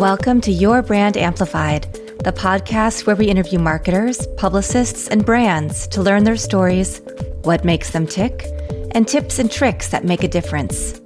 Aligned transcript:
Welcome 0.00 0.40
to 0.42 0.50
Your 0.50 0.80
Brand 0.80 1.18
Amplified, 1.18 1.82
the 2.24 2.32
podcast 2.32 3.04
where 3.04 3.14
we 3.14 3.26
interview 3.26 3.58
marketers, 3.58 4.26
publicists, 4.38 5.08
and 5.08 5.26
brands 5.26 5.86
to 5.88 6.00
learn 6.00 6.24
their 6.24 6.38
stories, 6.38 7.02
what 7.42 7.66
makes 7.66 7.90
them 7.90 8.06
tick, 8.06 8.46
and 8.92 9.06
tips 9.06 9.38
and 9.38 9.52
tricks 9.52 9.88
that 9.88 10.06
make 10.06 10.24
a 10.24 10.28
difference. 10.28 10.98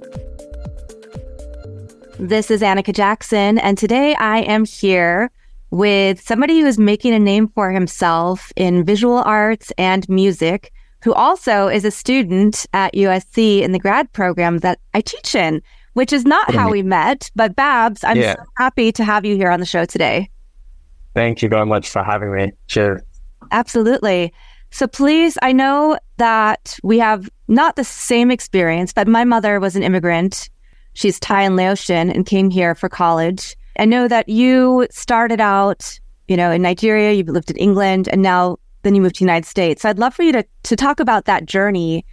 This 2.19 2.49
is 2.49 2.61
Annika 2.61 2.95
Jackson, 2.95 3.57
and 3.57 3.77
today 3.77 4.15
I 4.15 4.43
am 4.43 4.63
here 4.63 5.29
with 5.71 6.21
somebody 6.21 6.61
who 6.61 6.65
is 6.65 6.79
making 6.79 7.13
a 7.13 7.19
name 7.19 7.49
for 7.49 7.71
himself 7.71 8.53
in 8.55 8.85
visual 8.85 9.17
arts 9.17 9.73
and 9.77 10.07
music, 10.07 10.71
who 11.03 11.13
also 11.13 11.67
is 11.67 11.83
a 11.83 11.91
student 11.91 12.65
at 12.71 12.93
USC 12.93 13.61
in 13.61 13.73
the 13.73 13.79
grad 13.79 14.13
program 14.13 14.59
that 14.59 14.79
I 14.93 15.01
teach 15.01 15.35
in 15.35 15.61
which 15.95 16.13
is 16.13 16.25
not 16.25 16.53
how 16.53 16.69
we 16.69 16.83
met. 16.83 17.31
But 17.35 17.55
Babz, 17.55 18.03
I'm 18.03 18.17
yeah. 18.17 18.35
so 18.35 18.43
happy 18.57 18.91
to 18.91 19.03
have 19.03 19.25
you 19.25 19.35
here 19.35 19.49
on 19.49 19.59
the 19.59 19.65
show 19.65 19.85
today. 19.85 20.29
Thank 21.13 21.41
you 21.41 21.49
very 21.49 21.65
much 21.65 21.89
for 21.89 22.03
having 22.03 22.35
me. 22.35 22.51
Sure. 22.67 23.01
Absolutely. 23.51 24.33
So 24.71 24.87
please, 24.87 25.37
I 25.41 25.53
know 25.53 25.97
that 26.17 26.77
we 26.83 26.99
have 26.99 27.29
not 27.47 27.77
the 27.77 27.85
same 27.85 28.29
experience, 28.29 28.91
but 28.91 29.07
my 29.07 29.23
mother 29.23 29.59
was 29.61 29.77
an 29.77 29.83
immigrant. 29.83 30.49
She's 30.93 31.17
Thai 31.17 31.43
and 31.43 31.55
Laotian 31.55 32.09
and 32.11 32.25
came 32.25 32.49
here 32.49 32.75
for 32.75 32.89
college. 32.89 33.55
I 33.79 33.85
know 33.85 34.09
that 34.09 34.27
you 34.27 34.87
started 34.91 35.39
out, 35.39 35.97
you 36.27 36.35
know, 36.35 36.51
in 36.51 36.61
Nigeria, 36.61 37.13
you've 37.13 37.29
lived 37.29 37.51
in 37.51 37.57
England, 37.57 38.09
and 38.11 38.21
now 38.21 38.57
then 38.81 38.95
you 38.95 39.01
moved 39.01 39.15
to 39.15 39.19
the 39.19 39.25
United 39.25 39.47
States. 39.47 39.81
So 39.81 39.89
I'd 39.89 39.99
love 39.99 40.13
for 40.13 40.23
you 40.23 40.33
to, 40.33 40.45
to 40.63 40.75
talk 40.75 40.99
about 40.99 41.23
that 41.25 41.45
journey 41.45 42.05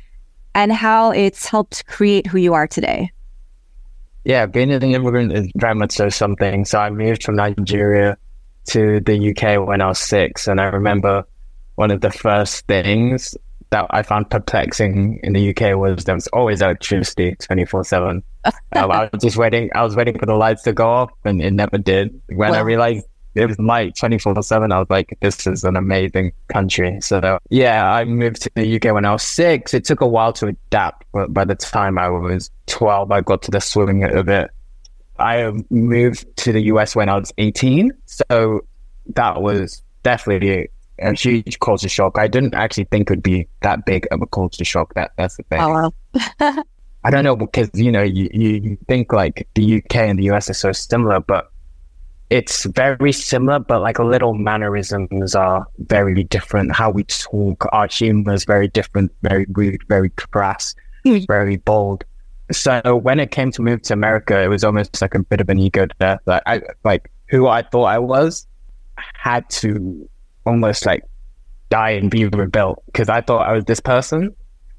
and 0.54 0.72
how 0.72 1.10
it's 1.10 1.46
helped 1.46 1.86
create 1.86 2.28
who 2.28 2.38
you 2.38 2.54
are 2.54 2.68
today. 2.68 3.10
Yeah, 4.24 4.46
being 4.46 4.70
an 4.70 4.82
immigrant 4.82 5.32
is 5.32 5.50
very 5.56 5.74
much 5.74 5.92
so 5.92 6.08
something. 6.08 6.64
So 6.64 6.78
I 6.78 6.90
moved 6.90 7.24
from 7.24 7.36
Nigeria 7.36 8.16
to 8.68 9.00
the 9.00 9.30
UK 9.30 9.66
when 9.66 9.80
I 9.80 9.88
was 9.88 9.98
six. 9.98 10.46
And 10.46 10.60
I 10.60 10.64
remember 10.64 11.24
one 11.74 11.90
of 11.90 12.00
the 12.00 12.10
first 12.10 12.66
things 12.66 13.36
that 13.70 13.86
I 13.90 14.02
found 14.02 14.30
perplexing 14.30 15.18
in 15.22 15.32
the 15.32 15.50
UK 15.50 15.76
was 15.76 16.04
there 16.04 16.14
was 16.14 16.28
always 16.28 16.60
electricity 16.60 17.34
24 17.40 17.84
7. 17.84 18.22
um, 18.44 18.52
I 18.72 19.08
was 19.12 19.22
just 19.22 19.36
waiting, 19.36 19.70
I 19.74 19.82
was 19.82 19.96
waiting 19.96 20.18
for 20.18 20.26
the 20.26 20.34
lights 20.34 20.62
to 20.64 20.72
go 20.72 20.86
off 20.86 21.10
and 21.24 21.42
it 21.42 21.52
never 21.52 21.78
did. 21.78 22.20
When 22.28 22.50
well, 22.50 22.54
I 22.54 22.60
realized 22.60 23.06
it 23.34 23.46
was 23.46 23.58
light 23.58 23.96
24 23.96 24.42
7. 24.42 24.72
I 24.72 24.78
was 24.78 24.90
like, 24.90 25.16
this 25.20 25.46
is 25.46 25.64
an 25.64 25.76
amazing 25.76 26.32
country. 26.48 27.00
So, 27.00 27.38
yeah, 27.50 27.90
I 27.90 28.04
moved 28.04 28.42
to 28.42 28.50
the 28.54 28.76
UK 28.76 28.94
when 28.94 29.04
I 29.04 29.12
was 29.12 29.22
six. 29.22 29.74
It 29.74 29.84
took 29.84 30.00
a 30.00 30.06
while 30.06 30.32
to 30.34 30.48
adapt, 30.48 31.04
but 31.12 31.32
by 31.32 31.44
the 31.44 31.54
time 31.54 31.98
I 31.98 32.08
was 32.08 32.50
12, 32.66 33.10
I 33.10 33.20
got 33.20 33.42
to 33.42 33.50
the 33.50 33.60
swing 33.60 34.04
of 34.04 34.28
it. 34.28 34.50
I 35.18 35.52
moved 35.70 36.26
to 36.38 36.52
the 36.52 36.62
US 36.62 36.96
when 36.96 37.08
I 37.08 37.16
was 37.16 37.32
18. 37.38 37.92
So, 38.06 38.64
that 39.14 39.42
was 39.42 39.82
definitely 40.02 40.68
a 40.98 41.14
huge 41.14 41.58
culture 41.60 41.88
shock. 41.88 42.18
I 42.18 42.28
didn't 42.28 42.54
actually 42.54 42.84
think 42.84 43.10
it 43.10 43.14
would 43.14 43.22
be 43.22 43.48
that 43.62 43.84
big 43.86 44.06
of 44.10 44.22
a 44.22 44.26
culture 44.26 44.64
shock. 44.64 44.94
That 44.94 45.12
That's 45.16 45.36
the 45.36 45.42
thing. 45.44 45.60
Oh, 45.60 45.92
wow. 46.14 46.62
I 47.04 47.10
don't 47.10 47.24
know 47.24 47.34
because, 47.34 47.68
you 47.74 47.90
know, 47.90 48.02
you, 48.02 48.28
you 48.32 48.78
think 48.86 49.12
like 49.12 49.48
the 49.54 49.78
UK 49.78 49.96
and 49.96 50.18
the 50.18 50.30
US 50.30 50.48
are 50.50 50.54
so 50.54 50.70
similar, 50.72 51.18
but 51.20 51.51
it's 52.32 52.64
very 52.64 53.12
similar, 53.12 53.58
but 53.58 53.82
like 53.82 53.98
little 53.98 54.32
mannerisms 54.32 55.34
are 55.34 55.66
very 55.80 56.24
different. 56.24 56.74
How 56.74 56.88
we 56.88 57.04
talk, 57.04 57.66
our 57.72 57.86
humor 57.86 58.32
is 58.32 58.46
very 58.46 58.68
different, 58.68 59.12
very 59.20 59.44
rude, 59.50 59.82
very 59.86 60.08
crass, 60.08 60.74
hmm. 61.04 61.18
very 61.28 61.58
bold. 61.58 62.04
So 62.50 62.96
when 62.96 63.20
it 63.20 63.32
came 63.32 63.52
to 63.52 63.60
move 63.60 63.82
to 63.82 63.92
America, 63.92 64.40
it 64.40 64.48
was 64.48 64.64
almost 64.64 65.02
like 65.02 65.14
a 65.14 65.22
bit 65.22 65.42
of 65.42 65.50
an 65.50 65.58
ego 65.58 65.86
death. 66.00 66.20
Like 66.24 66.42
I 66.46 66.62
like 66.84 67.10
who 67.28 67.48
I 67.48 67.62
thought 67.62 67.84
I 67.84 67.98
was 67.98 68.46
had 68.96 69.48
to 69.50 70.08
almost 70.46 70.86
like 70.86 71.02
die 71.68 71.90
and 71.90 72.10
be 72.10 72.24
rebuilt 72.24 72.82
because 72.86 73.10
I 73.10 73.20
thought 73.20 73.46
I 73.46 73.52
was 73.52 73.66
this 73.66 73.80
person, 73.80 74.34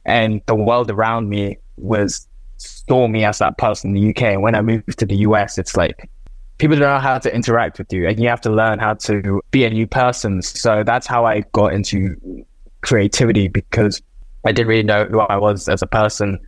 and 0.05 0.41
the 0.47 0.55
world 0.55 0.89
around 0.89 1.29
me 1.29 1.57
was 1.78 2.28
saw 2.57 3.07
me 3.07 3.23
as 3.25 3.38
that 3.38 3.59
person 3.59 3.95
in 3.95 4.01
the 4.01 4.09
UK. 4.09 4.33
And 4.33 4.41
when 4.41 4.55
I 4.55 4.61
moved 4.61 4.97
to 4.97 5.05
the 5.05 5.17
US, 5.17 5.59
it's 5.59 5.78
like 5.78 6.09
people 6.58 6.78
don't 6.78 6.90
know 6.90 7.00
how 7.00 7.18
to 7.18 7.34
interact 7.34 7.78
with 7.78 7.91
you 7.91 8.08
and 8.08 8.19
you 8.19 8.30
have 8.30 8.41
to 8.41 8.50
learn 8.50 8.80
how 8.80 8.94
to 8.94 9.41
be 9.52 9.66
a 9.66 9.69
new 9.69 9.88
person. 9.88 10.41
So 10.41 10.84
that's 10.84 11.08
how 11.08 11.25
I 11.25 11.41
got 11.52 11.74
into 11.74 12.46
creativity 12.81 13.47
because 13.47 14.02
I 14.46 14.52
didn't 14.52 14.68
really 14.68 14.84
know 14.84 15.06
who 15.06 15.19
I 15.19 15.38
was 15.38 15.68
as 15.68 15.81
a 15.81 15.88
person. 15.88 16.40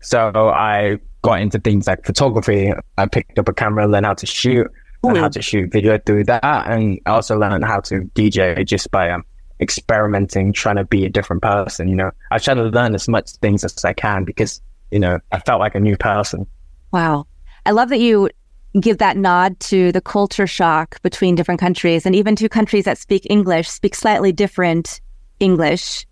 So 0.00 0.30
I 0.50 0.98
got 1.22 1.40
into 1.40 1.58
things 1.58 1.86
like 1.86 2.04
photography. 2.04 2.72
I 2.96 3.06
picked 3.06 3.38
up 3.38 3.48
a 3.48 3.52
camera, 3.52 3.86
learned 3.86 4.06
how 4.06 4.14
to 4.14 4.26
shoot, 4.26 4.70
learned 5.02 5.18
how 5.18 5.28
to 5.28 5.42
shoot 5.42 5.72
video 5.72 5.98
through 5.98 6.24
that. 6.24 6.44
And 6.44 7.00
I 7.06 7.10
also 7.10 7.38
learned 7.38 7.64
how 7.64 7.80
to 7.80 8.02
DJ 8.14 8.64
just 8.64 8.90
by 8.90 9.10
um, 9.10 9.24
experimenting, 9.60 10.52
trying 10.52 10.76
to 10.76 10.84
be 10.84 11.04
a 11.04 11.10
different 11.10 11.42
person. 11.42 11.88
You 11.88 11.96
know, 11.96 12.10
I 12.30 12.38
try 12.38 12.54
to 12.54 12.64
learn 12.64 12.94
as 12.94 13.08
much 13.08 13.32
things 13.32 13.64
as 13.64 13.84
I 13.84 13.92
can 13.92 14.24
because, 14.24 14.62
you 14.90 14.98
know, 14.98 15.18
I 15.32 15.40
felt 15.40 15.60
like 15.60 15.74
a 15.74 15.80
new 15.80 15.96
person. 15.96 16.46
Wow. 16.92 17.26
I 17.66 17.72
love 17.72 17.90
that 17.90 18.00
you 18.00 18.30
give 18.78 18.98
that 18.98 19.16
nod 19.16 19.58
to 19.60 19.90
the 19.92 20.00
culture 20.00 20.46
shock 20.46 21.00
between 21.02 21.34
different 21.34 21.60
countries 21.60 22.06
and 22.06 22.14
even 22.14 22.36
two 22.36 22.48
countries 22.48 22.84
that 22.84 22.98
speak 22.98 23.26
English 23.28 23.68
speak 23.68 23.94
slightly 23.94 24.32
different 24.32 25.00
English. 25.40 26.06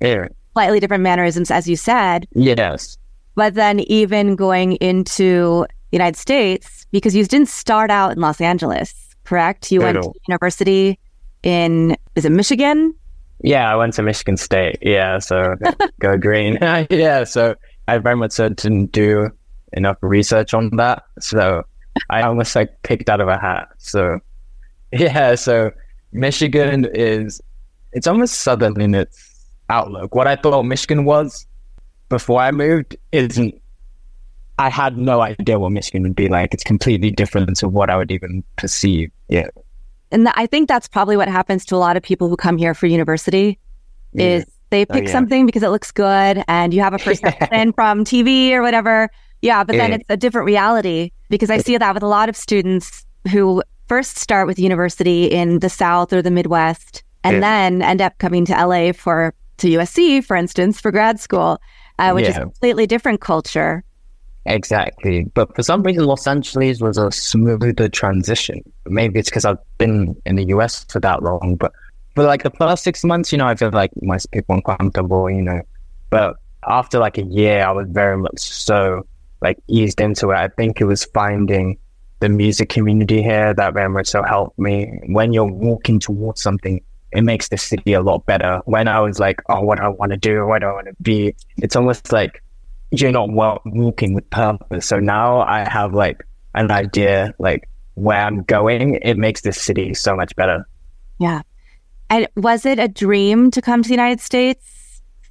Yeah. 0.00 0.28
Slightly 0.54 0.80
different 0.80 1.02
mannerisms, 1.02 1.50
as 1.50 1.68
you 1.68 1.76
said. 1.76 2.26
Yes. 2.32 2.96
But 3.34 3.54
then 3.54 3.80
even 3.80 4.36
going 4.36 4.76
into 4.76 5.66
the 5.90 5.96
United 5.98 6.16
States, 6.16 6.86
because 6.90 7.14
you 7.14 7.24
didn't 7.24 7.48
start 7.48 7.90
out 7.90 8.12
in 8.12 8.20
Los 8.20 8.40
Angeles, 8.40 8.94
correct? 9.24 9.70
You 9.70 9.82
went 9.82 10.02
to 10.02 10.12
university 10.26 10.98
in, 11.42 11.96
is 12.14 12.24
it 12.24 12.32
Michigan? 12.32 12.94
Yeah, 13.42 13.70
I 13.70 13.76
went 13.76 13.92
to 13.94 14.02
Michigan 14.02 14.38
State. 14.38 14.78
Yeah, 14.80 15.18
so 15.18 15.54
go 16.00 16.16
green. 16.16 16.56
yeah, 16.90 17.24
so 17.24 17.54
I 17.86 17.98
very 17.98 18.16
much 18.16 18.36
didn't 18.36 18.92
do 18.92 19.30
enough 19.76 19.98
research 20.00 20.54
on 20.54 20.70
that. 20.76 21.04
So 21.20 21.62
I 22.10 22.22
almost 22.22 22.54
like 22.56 22.82
picked 22.82 23.08
out 23.08 23.20
of 23.20 23.28
a 23.28 23.38
hat. 23.38 23.68
So 23.78 24.20
yeah, 24.92 25.34
so 25.34 25.70
Michigan 26.12 26.86
is 26.94 27.40
it's 27.92 28.06
almost 28.06 28.40
southern 28.40 28.80
in 28.80 28.94
its 28.94 29.46
outlook. 29.68 30.14
What 30.14 30.26
I 30.26 30.36
thought 30.36 30.62
Michigan 30.64 31.04
was 31.04 31.46
before 32.08 32.40
I 32.40 32.50
moved 32.50 32.96
isn't 33.12 33.54
I 34.58 34.70
had 34.70 34.96
no 34.96 35.20
idea 35.20 35.58
what 35.58 35.72
Michigan 35.72 36.02
would 36.02 36.16
be 36.16 36.28
like. 36.28 36.54
It's 36.54 36.64
completely 36.64 37.10
different 37.10 37.54
to 37.58 37.68
what 37.68 37.90
I 37.90 37.96
would 37.96 38.10
even 38.10 38.42
perceive. 38.56 39.10
Yeah. 39.28 39.48
And 40.10 40.28
I 40.30 40.46
think 40.46 40.68
that's 40.68 40.88
probably 40.88 41.16
what 41.16 41.28
happens 41.28 41.64
to 41.66 41.76
a 41.76 41.78
lot 41.78 41.96
of 41.96 42.02
people 42.02 42.28
who 42.28 42.36
come 42.36 42.56
here 42.56 42.74
for 42.74 42.86
university 42.86 43.58
is 44.14 44.44
yeah. 44.46 44.52
they 44.70 44.82
oh, 44.82 44.94
pick 44.94 45.02
oh, 45.02 45.06
yeah. 45.06 45.12
something 45.12 45.44
because 45.44 45.62
it 45.62 45.68
looks 45.68 45.92
good 45.92 46.42
and 46.48 46.72
you 46.72 46.80
have 46.80 46.94
a 46.94 46.98
perception 47.10 47.72
from 47.72 48.04
TV 48.04 48.52
or 48.52 48.62
whatever 48.62 49.10
yeah, 49.46 49.64
but 49.64 49.76
then 49.76 49.92
eh. 49.92 49.94
it's 49.96 50.04
a 50.08 50.16
different 50.16 50.46
reality 50.46 51.12
because 51.30 51.50
I 51.50 51.56
eh. 51.56 51.62
see 51.62 51.76
that 51.78 51.94
with 51.94 52.02
a 52.02 52.08
lot 52.08 52.28
of 52.28 52.36
students 52.36 53.06
who 53.30 53.62
first 53.86 54.18
start 54.18 54.46
with 54.46 54.58
university 54.58 55.26
in 55.26 55.60
the 55.60 55.70
South 55.70 56.12
or 56.12 56.20
the 56.20 56.30
Midwest 56.30 57.04
and 57.22 57.36
eh. 57.36 57.40
then 57.40 57.82
end 57.82 58.02
up 58.02 58.18
coming 58.18 58.44
to 58.46 58.52
LA 58.52 58.92
for 58.92 59.32
to 59.58 59.68
USC, 59.68 60.22
for 60.22 60.36
instance, 60.36 60.80
for 60.80 60.90
grad 60.90 61.18
school, 61.20 61.60
uh, 61.98 62.12
which 62.12 62.24
yeah. 62.24 62.30
is 62.30 62.36
a 62.36 62.40
completely 62.40 62.86
different 62.86 63.20
culture. 63.20 63.84
Exactly. 64.44 65.24
But 65.34 65.54
for 65.56 65.62
some 65.62 65.82
reason, 65.82 66.04
Los 66.04 66.26
Angeles 66.26 66.80
was 66.80 66.98
a 66.98 67.10
smoother 67.10 67.88
transition. 67.88 68.60
Maybe 68.86 69.18
it's 69.18 69.30
because 69.30 69.44
I've 69.44 69.58
been 69.78 70.14
in 70.26 70.36
the 70.36 70.44
US 70.48 70.84
for 70.84 71.00
that 71.00 71.22
long. 71.22 71.56
But 71.56 71.72
for 72.14 72.24
like 72.24 72.42
the 72.42 72.50
first 72.50 72.84
six 72.84 73.02
months, 73.02 73.32
you 73.32 73.38
know, 73.38 73.46
I 73.46 73.54
feel 73.54 73.70
like 73.70 73.90
most 74.02 74.30
people 74.30 74.56
uncomfortable, 74.56 75.30
you 75.30 75.42
know. 75.42 75.62
But 76.10 76.36
after 76.68 76.98
like 76.98 77.18
a 77.18 77.24
year, 77.24 77.64
I 77.64 77.72
was 77.72 77.86
very 77.90 78.18
much 78.18 78.38
so 78.38 79.04
like 79.40 79.58
eased 79.68 80.00
into 80.00 80.30
it. 80.30 80.36
I 80.36 80.48
think 80.48 80.80
it 80.80 80.84
was 80.84 81.04
finding 81.04 81.78
the 82.20 82.28
music 82.28 82.68
community 82.68 83.22
here 83.22 83.52
that 83.54 83.74
very 83.74 83.88
much 83.88 84.08
so 84.08 84.22
helped 84.22 84.58
me. 84.58 85.00
When 85.06 85.32
you're 85.32 85.44
walking 85.44 86.00
towards 86.00 86.42
something, 86.42 86.80
it 87.12 87.22
makes 87.22 87.48
the 87.48 87.58
city 87.58 87.92
a 87.92 88.00
lot 88.00 88.26
better. 88.26 88.60
When 88.64 88.88
I 88.88 89.00
was 89.00 89.18
like, 89.18 89.42
oh, 89.48 89.60
what 89.60 89.78
do 89.78 89.84
I 89.84 89.88
want 89.88 90.12
to 90.12 90.16
do? 90.16 90.46
What 90.46 90.60
do 90.60 90.66
I 90.66 90.72
want 90.72 90.86
to 90.86 90.94
be? 91.02 91.34
It's 91.58 91.76
almost 91.76 92.12
like 92.12 92.42
you're 92.90 93.12
not 93.12 93.30
well, 93.30 93.60
walking 93.66 94.14
with 94.14 94.28
purpose. 94.30 94.86
So 94.86 94.98
now 94.98 95.40
I 95.40 95.68
have 95.68 95.94
like 95.94 96.24
an 96.54 96.70
idea, 96.70 97.34
like 97.38 97.68
where 97.94 98.20
I'm 98.20 98.42
going. 98.42 98.96
It 99.02 99.16
makes 99.16 99.42
the 99.42 99.52
city 99.52 99.94
so 99.94 100.16
much 100.16 100.34
better. 100.36 100.66
Yeah. 101.18 101.42
And 102.08 102.28
was 102.36 102.64
it 102.64 102.78
a 102.78 102.88
dream 102.88 103.50
to 103.50 103.60
come 103.60 103.82
to 103.82 103.88
the 103.88 103.94
United 103.94 104.20
States? 104.20 104.75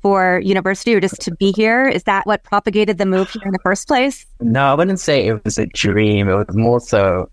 For 0.06 0.40
university 0.42 0.94
or 0.94 1.00
just 1.00 1.20
to 1.20 1.34
be 1.34 1.52
here? 1.54 1.88
Is 1.88 2.04
that 2.04 2.28
what 2.28 2.44
propagated 2.44 3.00
the 3.00 3.08
move 3.08 3.28
here 3.32 3.42
in 3.44 3.52
the 3.52 3.60
first 3.64 3.88
place? 3.88 4.24
No, 4.40 4.66
I 4.66 4.76
wouldn't 4.76 5.00
say 5.00 5.26
it 5.26 5.44
was 5.44 5.58
a 5.58 5.66
dream. 5.66 6.30
It 6.30 6.36
was 6.36 6.56
more 6.56 6.80
so 6.80 7.32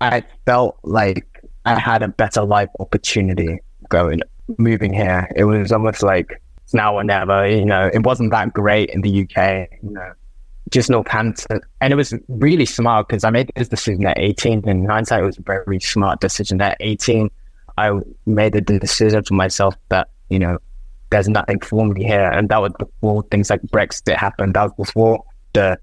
I 0.00 0.22
felt 0.46 0.78
like 0.84 1.26
I 1.64 1.80
had 1.80 2.00
a 2.00 2.06
better 2.06 2.44
life 2.44 2.68
opportunity 2.78 3.58
going 3.88 4.20
moving 4.56 4.92
here. 4.92 5.28
It 5.34 5.46
was 5.46 5.72
almost 5.72 6.04
like 6.04 6.40
it's 6.62 6.72
now 6.72 6.94
or 6.94 7.02
never. 7.02 7.48
You 7.48 7.64
know, 7.64 7.90
it 7.92 8.04
wasn't 8.04 8.30
that 8.30 8.52
great 8.52 8.90
in 8.90 9.00
the 9.00 9.22
UK. 9.22 9.68
You 9.82 9.90
know, 9.90 10.12
just 10.70 10.90
Northampton. 10.90 11.60
And 11.80 11.92
it 11.92 11.96
was 11.96 12.14
really 12.28 12.66
smart 12.66 13.08
because 13.08 13.24
I 13.24 13.30
made 13.30 13.50
this 13.56 13.66
decision 13.66 14.06
at 14.06 14.16
18. 14.16 14.68
In 14.68 14.84
hindsight, 14.84 15.24
it 15.24 15.26
was 15.26 15.38
a 15.38 15.42
very 15.42 15.80
smart 15.80 16.20
decision. 16.20 16.60
At 16.60 16.76
18, 16.78 17.32
I 17.78 17.98
made 18.26 18.52
the 18.52 18.60
decision 18.60 19.24
for 19.24 19.34
myself 19.34 19.74
that, 19.88 20.08
you 20.30 20.38
know, 20.38 20.58
there's 21.12 21.28
nothing 21.28 21.60
for 21.60 21.86
me 21.86 22.04
here. 22.04 22.30
And 22.30 22.48
that 22.48 22.60
was 22.60 22.72
before 22.78 23.22
things 23.30 23.50
like 23.50 23.62
Brexit 23.62 24.16
happened. 24.16 24.54
That 24.54 24.76
was 24.76 24.88
before 24.88 25.24
the 25.52 25.78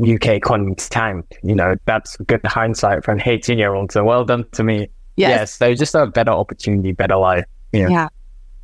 UK 0.00 0.28
economy 0.28 0.74
tanked. 0.76 1.38
You 1.42 1.54
know, 1.54 1.76
that's 1.84 2.16
good 2.18 2.40
hindsight 2.44 3.04
from 3.04 3.18
an 3.18 3.28
18 3.28 3.58
year 3.58 3.74
old. 3.74 3.92
So 3.92 4.04
well 4.04 4.24
done 4.24 4.46
to 4.52 4.64
me. 4.64 4.88
Yes. 5.16 5.30
yes. 5.30 5.54
So 5.54 5.74
just 5.74 5.94
a 5.94 6.06
better 6.06 6.30
opportunity, 6.30 6.92
better 6.92 7.16
life. 7.16 7.44
Yeah. 7.72 7.88
yeah. 7.88 8.08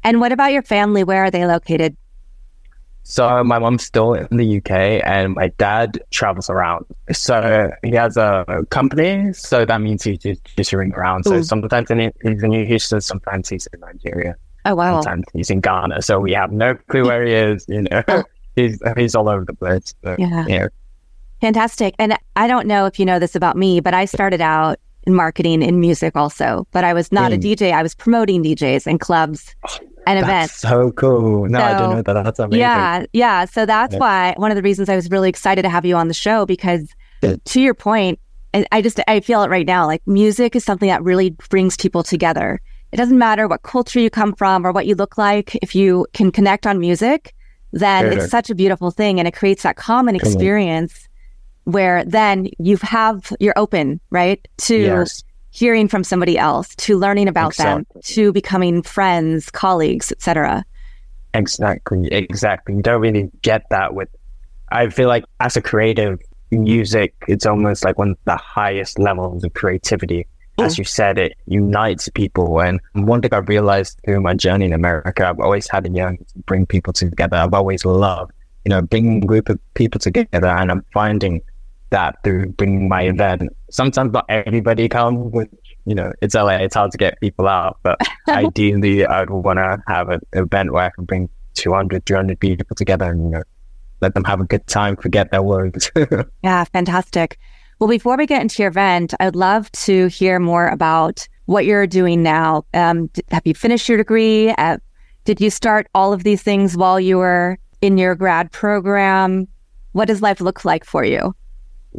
And 0.02 0.20
what 0.20 0.32
about 0.32 0.52
your 0.52 0.62
family? 0.62 1.04
Where 1.04 1.24
are 1.24 1.30
they 1.30 1.46
located? 1.46 1.96
So 3.06 3.44
my 3.44 3.58
mom's 3.58 3.84
still 3.84 4.14
in 4.14 4.36
the 4.36 4.58
UK 4.58 5.02
and 5.04 5.34
my 5.34 5.48
dad 5.58 6.02
travels 6.10 6.48
around. 6.48 6.86
So 7.12 7.70
he 7.82 7.90
has 7.90 8.16
a 8.16 8.64
company. 8.70 9.32
So 9.34 9.66
that 9.66 9.80
means 9.82 10.04
he's 10.04 10.18
just, 10.18 10.42
just 10.56 10.72
around. 10.72 11.24
So 11.24 11.34
Ooh. 11.34 11.42
sometimes 11.42 11.90
he's 11.90 12.42
in 12.42 12.52
Houston, 12.52 13.00
sometimes 13.02 13.50
he's 13.50 13.68
in 13.74 13.80
Nigeria. 13.80 14.36
Oh, 14.64 14.74
wow. 14.74 15.00
Sometimes 15.00 15.26
he's 15.32 15.50
in 15.50 15.60
Ghana. 15.60 16.02
So 16.02 16.20
we 16.20 16.32
have 16.32 16.52
no 16.52 16.74
clue 16.88 17.04
where 17.04 17.24
he 17.24 17.32
is, 17.32 17.64
you 17.68 17.82
know. 17.82 18.02
Oh. 18.14 18.22
he's, 18.54 18.80
he's 18.96 19.16
all 19.16 19.28
over 19.28 19.44
the 19.44 19.54
place. 19.54 19.94
So, 20.04 20.14
yeah. 20.16 20.44
yeah. 20.46 20.68
Fantastic. 21.40 21.96
And 21.98 22.16
I 22.36 22.46
don't 22.46 22.68
know 22.68 22.86
if 22.86 23.00
you 23.00 23.04
know 23.04 23.18
this 23.18 23.34
about 23.34 23.56
me, 23.56 23.80
but 23.80 23.92
I 23.94 24.04
started 24.04 24.40
out 24.40 24.78
in 25.06 25.14
marketing 25.14 25.62
in 25.62 25.80
music 25.80 26.16
also, 26.16 26.66
but 26.70 26.84
I 26.84 26.94
was 26.94 27.10
not 27.12 27.32
mm. 27.32 27.34
a 27.34 27.38
DJ. 27.38 27.72
I 27.72 27.82
was 27.82 27.94
promoting 27.94 28.42
DJs 28.42 28.86
and 28.86 29.00
clubs 29.00 29.54
oh, 29.68 29.78
and 30.06 30.18
events. 30.18 30.60
So 30.60 30.92
cool. 30.92 31.48
No, 31.48 31.58
so, 31.58 31.64
I 31.64 31.72
didn't 31.72 31.90
know 31.90 32.02
that. 32.02 32.22
That's 32.22 32.38
amazing. 32.38 32.60
Yeah. 32.60 33.04
Yeah. 33.12 33.44
So 33.44 33.66
that's 33.66 33.94
yeah. 33.94 33.98
why 33.98 34.34
one 34.36 34.50
of 34.50 34.56
the 34.56 34.62
reasons 34.62 34.88
I 34.88 34.96
was 34.96 35.10
really 35.10 35.28
excited 35.28 35.62
to 35.62 35.68
have 35.68 35.84
you 35.84 35.96
on 35.96 36.08
the 36.08 36.14
show 36.14 36.46
because 36.46 36.88
to 37.44 37.60
your 37.60 37.74
point, 37.74 38.18
I 38.70 38.82
just, 38.82 39.00
I 39.08 39.20
feel 39.20 39.42
it 39.42 39.50
right 39.50 39.66
now. 39.66 39.86
Like 39.86 40.06
music 40.06 40.54
is 40.54 40.64
something 40.64 40.88
that 40.88 41.02
really 41.02 41.30
brings 41.50 41.76
people 41.76 42.02
together. 42.02 42.60
It 42.94 42.96
doesn't 42.96 43.18
matter 43.18 43.48
what 43.48 43.64
culture 43.64 43.98
you 43.98 44.08
come 44.08 44.34
from 44.34 44.64
or 44.64 44.70
what 44.70 44.86
you 44.86 44.94
look 44.94 45.18
like. 45.18 45.56
If 45.56 45.74
you 45.74 46.06
can 46.14 46.30
connect 46.30 46.64
on 46.64 46.78
music, 46.78 47.34
then 47.72 48.12
it's 48.12 48.30
such 48.30 48.50
a 48.50 48.54
beautiful 48.54 48.92
thing 48.92 49.18
and 49.18 49.26
it 49.26 49.34
creates 49.34 49.64
that 49.64 49.74
common 49.74 50.14
experience 50.14 51.08
where 51.64 52.04
then 52.04 52.48
you 52.60 52.76
have 52.82 53.32
you're 53.40 53.54
open 53.56 54.00
right 54.10 54.46
to 54.58 54.76
yes. 54.76 55.24
hearing 55.50 55.88
from 55.88 56.04
somebody 56.04 56.38
else 56.38 56.74
to 56.76 56.96
learning 56.96 57.26
about 57.26 57.48
exactly. 57.48 57.84
them 57.92 58.02
to 58.02 58.32
becoming 58.32 58.82
friends 58.82 59.50
colleagues 59.50 60.12
etc 60.12 60.64
exactly 61.32 62.06
exactly 62.12 62.76
you 62.76 62.82
don't 62.82 63.00
really 63.00 63.30
get 63.42 63.64
that 63.70 63.94
with 63.94 64.08
i 64.70 64.88
feel 64.90 65.08
like 65.08 65.24
as 65.40 65.56
a 65.56 65.62
creative 65.62 66.20
music 66.50 67.14
it's 67.28 67.46
almost 67.46 67.82
like 67.82 67.98
one 67.98 68.10
of 68.10 68.18
the 68.26 68.36
highest 68.36 68.98
levels 68.98 69.42
of 69.42 69.52
creativity 69.54 70.28
as 70.58 70.78
you 70.78 70.84
said 70.84 71.18
it 71.18 71.36
unites 71.46 72.08
people 72.10 72.60
and 72.60 72.80
one 72.92 73.20
thing 73.20 73.32
i 73.34 73.38
realized 73.38 73.98
through 74.04 74.20
my 74.20 74.34
journey 74.34 74.66
in 74.66 74.72
america 74.72 75.26
i've 75.26 75.40
always 75.40 75.68
had 75.68 75.86
a 75.86 75.90
yearning 75.90 76.24
to 76.28 76.38
bring 76.40 76.64
people 76.64 76.92
together 76.92 77.36
i've 77.36 77.54
always 77.54 77.84
loved 77.84 78.32
you 78.64 78.70
know 78.70 78.80
bringing 78.80 79.22
a 79.22 79.26
group 79.26 79.48
of 79.48 79.58
people 79.74 79.98
together 79.98 80.46
and 80.46 80.70
i'm 80.70 80.84
finding 80.92 81.40
that 81.94 82.22
through 82.24 82.46
bringing 82.48 82.88
my 82.88 83.02
event. 83.02 83.50
Sometimes 83.70 84.12
not 84.12 84.26
everybody 84.28 84.88
comes 84.88 85.32
with, 85.32 85.48
you 85.86 85.94
know, 85.94 86.12
it's 86.20 86.34
LA, 86.34 86.56
it's 86.66 86.74
hard 86.74 86.90
to 86.90 86.98
get 86.98 87.20
people 87.20 87.46
out, 87.46 87.78
but 87.84 87.98
ideally 88.28 89.06
I'd 89.06 89.30
want 89.30 89.58
to 89.58 89.82
have 89.86 90.08
an 90.08 90.20
event 90.32 90.72
where 90.72 90.86
I 90.86 90.90
can 90.90 91.04
bring 91.04 91.28
200, 91.54 92.04
300 92.04 92.40
people 92.40 92.74
together 92.74 93.10
and, 93.10 93.22
you 93.22 93.30
know, 93.30 93.42
let 94.00 94.14
them 94.14 94.24
have 94.24 94.40
a 94.40 94.44
good 94.44 94.66
time, 94.66 94.96
forget 94.96 95.30
their 95.30 95.42
worries. 95.42 95.90
yeah, 96.42 96.64
fantastic. 96.64 97.38
Well, 97.78 97.88
before 97.88 98.16
we 98.16 98.26
get 98.26 98.42
into 98.42 98.62
your 98.62 98.70
event, 98.70 99.14
I'd 99.20 99.36
love 99.36 99.70
to 99.72 100.06
hear 100.06 100.38
more 100.38 100.68
about 100.68 101.26
what 101.46 101.66
you're 101.66 101.86
doing 101.86 102.22
now. 102.22 102.64
Um, 102.72 103.10
have 103.30 103.46
you 103.46 103.54
finished 103.54 103.88
your 103.88 103.98
degree? 103.98 104.50
Uh, 104.50 104.78
did 105.24 105.40
you 105.40 105.50
start 105.50 105.88
all 105.94 106.12
of 106.12 106.24
these 106.24 106.42
things 106.42 106.76
while 106.76 107.00
you 107.00 107.18
were 107.18 107.58
in 107.80 107.98
your 107.98 108.14
grad 108.14 108.52
program? 108.52 109.48
What 109.92 110.06
does 110.06 110.22
life 110.22 110.40
look 110.40 110.64
like 110.64 110.84
for 110.84 111.04
you? 111.04 111.34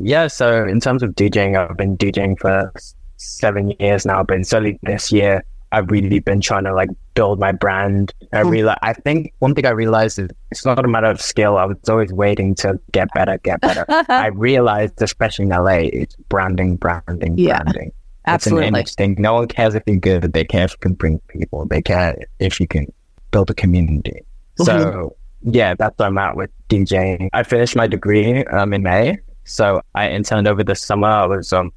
Yeah, 0.01 0.27
so 0.27 0.65
in 0.65 0.79
terms 0.79 1.03
of 1.03 1.11
DJing, 1.11 1.57
I've 1.57 1.77
been 1.77 1.97
DJing 1.97 2.39
for 2.39 2.71
seven 3.17 3.73
years 3.79 4.05
now, 4.05 4.23
but 4.23 4.45
certainly 4.45 4.79
this 4.83 5.11
year, 5.11 5.43
I've 5.71 5.89
really 5.89 6.19
been 6.19 6.41
trying 6.41 6.63
to 6.65 6.73
like 6.73 6.89
build 7.13 7.39
my 7.39 7.51
brand. 7.51 8.13
I 8.33 8.43
mm. 8.43 8.49
realize, 8.49 8.77
I 8.81 8.93
think 8.93 9.33
one 9.39 9.55
thing 9.55 9.65
I 9.65 9.71
realized 9.71 10.19
is 10.19 10.29
it's 10.51 10.65
not 10.65 10.83
a 10.83 10.87
matter 10.87 11.07
of 11.07 11.21
skill. 11.21 11.57
I 11.57 11.65
was 11.65 11.77
always 11.89 12.11
waiting 12.13 12.55
to 12.55 12.79
get 12.91 13.09
better, 13.13 13.37
get 13.39 13.61
better. 13.61 13.85
I 14.09 14.27
realized, 14.27 15.01
especially 15.01 15.43
in 15.43 15.49
LA, 15.49 15.89
it's 15.91 16.15
branding, 16.29 16.77
branding, 16.77 17.37
yeah, 17.37 17.63
branding. 17.63 17.91
Absolutely. 18.27 18.79
It's 18.79 18.91
an 18.91 19.15
thing. 19.15 19.21
No 19.21 19.33
one 19.35 19.47
cares 19.47 19.75
if 19.75 19.83
you're 19.85 19.97
good. 19.97 20.33
They 20.33 20.43
care 20.43 20.65
if 20.65 20.71
you 20.71 20.77
can 20.79 20.93
bring 20.93 21.19
people. 21.27 21.65
They 21.65 21.81
care 21.81 22.17
if 22.39 22.59
you 22.59 22.67
can 22.67 22.91
build 23.31 23.49
a 23.49 23.53
community. 23.53 24.21
Mm-hmm. 24.59 24.63
So 24.63 25.15
yeah, 25.43 25.75
that's 25.75 25.97
where 25.99 26.07
I'm 26.07 26.17
at 26.17 26.35
with 26.35 26.49
DJing. 26.69 27.29
I 27.33 27.43
finished 27.43 27.75
my 27.75 27.87
degree 27.87 28.43
um, 28.45 28.73
in 28.73 28.81
May 28.81 29.19
so 29.45 29.81
I 29.93 30.09
interned 30.09 30.47
over 30.47 30.63
the 30.63 30.75
summer. 30.75 31.07
I 31.07 31.25
was 31.27 31.53
um, 31.53 31.71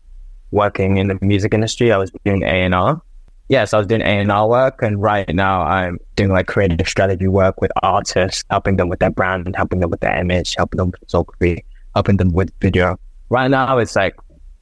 working 0.50 0.96
in 0.96 1.08
the 1.08 1.18
music 1.20 1.54
industry. 1.54 1.92
I 1.92 1.98
was 1.98 2.10
doing 2.24 2.42
A 2.42 2.46
and 2.46 2.74
R. 2.74 3.00
Yes, 3.48 3.72
I 3.72 3.78
was 3.78 3.86
doing 3.86 4.02
A 4.02 4.04
and 4.04 4.30
R 4.30 4.48
work, 4.48 4.82
and 4.82 5.00
right 5.00 5.28
now 5.34 5.62
I'm 5.62 5.98
doing 6.16 6.30
like 6.30 6.46
creative 6.46 6.86
strategy 6.86 7.28
work 7.28 7.60
with 7.60 7.70
artists, 7.82 8.44
helping 8.50 8.76
them 8.76 8.88
with 8.88 8.98
their 8.98 9.10
brand, 9.10 9.54
helping 9.56 9.80
them 9.80 9.90
with 9.90 10.00
their 10.00 10.16
image, 10.16 10.54
helping 10.56 10.76
them 10.76 10.90
with 10.90 11.00
photography, 11.00 11.64
helping 11.94 12.18
them 12.18 12.32
with 12.32 12.52
video. 12.60 12.98
Right 13.30 13.50
now, 13.50 13.78
it's 13.78 13.96
like 13.96 14.16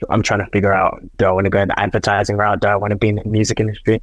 I'm 0.08 0.22
trying 0.22 0.44
to 0.44 0.50
figure 0.52 0.72
out: 0.72 1.00
do 1.18 1.24
I 1.26 1.32
want 1.32 1.46
to 1.46 1.50
go 1.50 1.60
in 1.60 1.68
the 1.68 1.78
advertising 1.80 2.36
route? 2.36 2.60
Do 2.60 2.68
I 2.68 2.76
want 2.76 2.92
to 2.92 2.96
be 2.96 3.08
in 3.08 3.16
the 3.16 3.24
music 3.24 3.58
industry? 3.58 4.00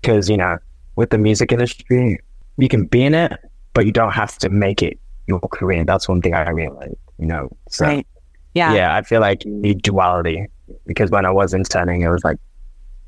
Because 0.00 0.28
you 0.28 0.36
know, 0.36 0.58
with 0.96 1.10
the 1.10 1.18
music 1.18 1.50
industry, 1.50 2.18
you 2.58 2.68
can 2.68 2.84
be 2.84 3.02
in 3.02 3.14
it, 3.14 3.32
but 3.72 3.86
you 3.86 3.92
don't 3.92 4.12
have 4.12 4.36
to 4.38 4.50
make 4.50 4.82
it 4.82 4.98
your 5.26 5.40
career. 5.40 5.84
That's 5.84 6.06
one 6.06 6.20
thing 6.20 6.34
I 6.34 6.50
realized. 6.50 6.96
You 7.18 7.26
know, 7.26 7.56
so. 7.68 7.86
Right 7.86 8.06
yeah. 8.54 8.74
Yeah. 8.74 8.96
I 8.96 9.02
feel 9.02 9.20
like 9.20 9.44
you 9.44 9.52
need 9.52 9.82
duality 9.82 10.46
because 10.86 11.10
when 11.10 11.24
I 11.24 11.30
was 11.30 11.54
interning, 11.54 12.02
it 12.02 12.08
was 12.08 12.24
like 12.24 12.38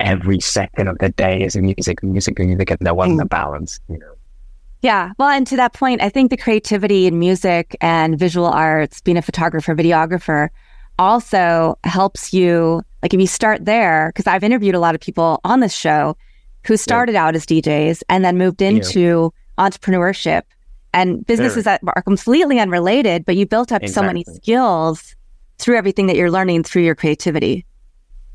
every 0.00 0.40
second 0.40 0.88
of 0.88 0.98
the 0.98 1.10
day 1.10 1.42
is 1.42 1.56
music, 1.56 2.02
music, 2.02 2.38
music, 2.38 2.70
and 2.70 2.78
there 2.80 2.94
wasn't 2.94 3.20
a 3.20 3.24
mm. 3.24 3.28
balance, 3.28 3.80
you 3.88 3.98
know. 3.98 4.14
Yeah. 4.82 5.12
Well, 5.18 5.28
and 5.28 5.46
to 5.46 5.56
that 5.56 5.74
point, 5.74 6.02
I 6.02 6.08
think 6.08 6.30
the 6.30 6.36
creativity 6.36 7.06
in 7.06 7.18
music 7.18 7.76
and 7.80 8.18
visual 8.18 8.46
arts, 8.46 9.00
being 9.02 9.18
a 9.18 9.22
photographer, 9.22 9.74
videographer, 9.74 10.48
also 10.98 11.78
helps 11.84 12.32
you. 12.32 12.82
Like 13.02 13.14
if 13.14 13.20
you 13.20 13.26
start 13.26 13.64
there, 13.64 14.10
because 14.14 14.26
I've 14.26 14.44
interviewed 14.44 14.74
a 14.74 14.80
lot 14.80 14.94
of 14.94 15.00
people 15.00 15.40
on 15.44 15.60
this 15.60 15.74
show 15.74 16.16
who 16.66 16.76
started 16.76 17.12
yeah. 17.12 17.26
out 17.26 17.34
as 17.34 17.46
DJs 17.46 18.02
and 18.08 18.24
then 18.24 18.38
moved 18.38 18.62
into 18.62 19.32
yeah. 19.58 19.68
entrepreneurship 19.68 20.42
and 20.92 21.24
businesses 21.26 21.64
that 21.64 21.80
are 21.86 22.02
completely 22.02 22.58
unrelated, 22.58 23.24
but 23.24 23.36
you 23.36 23.46
built 23.46 23.72
up 23.72 23.82
exactly. 23.82 24.02
so 24.02 24.06
many 24.06 24.24
skills 24.24 25.14
through 25.58 25.76
everything 25.76 26.06
that 26.06 26.16
you're 26.16 26.30
learning 26.30 26.64
through 26.64 26.82
your 26.82 26.94
creativity. 26.94 27.64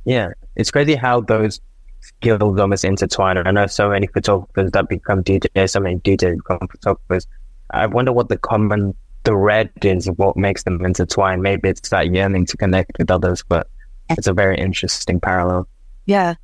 Yeah, 0.05 0.29
it's 0.55 0.71
crazy 0.71 0.95
how 0.95 1.21
those 1.21 1.59
skills 2.01 2.59
almost 2.59 2.85
intertwine. 2.85 3.37
I 3.37 3.51
know 3.51 3.67
so 3.67 3.89
many 3.89 4.07
photographers 4.07 4.71
that 4.71 4.87
become 4.87 5.23
DJs, 5.23 5.71
so 5.71 5.79
many 5.79 5.97
DJs 5.97 6.37
become 6.37 6.67
photographers. 6.67 7.27
I 7.71 7.87
wonder 7.87 8.13
what 8.13 8.29
the 8.29 8.37
common 8.37 8.93
thread 9.23 9.71
is, 9.81 10.07
what 10.11 10.37
makes 10.37 10.63
them 10.63 10.85
intertwine. 10.85 11.41
Maybe 11.41 11.69
it's 11.69 11.89
that 11.89 12.13
yearning 12.13 12.45
to 12.45 12.57
connect 12.57 12.97
with 12.99 13.09
others, 13.09 13.43
but 13.47 13.67
it's 14.09 14.27
a 14.27 14.33
very 14.33 14.57
interesting 14.57 15.19
parallel. 15.19 15.67
Yeah. 16.05 16.35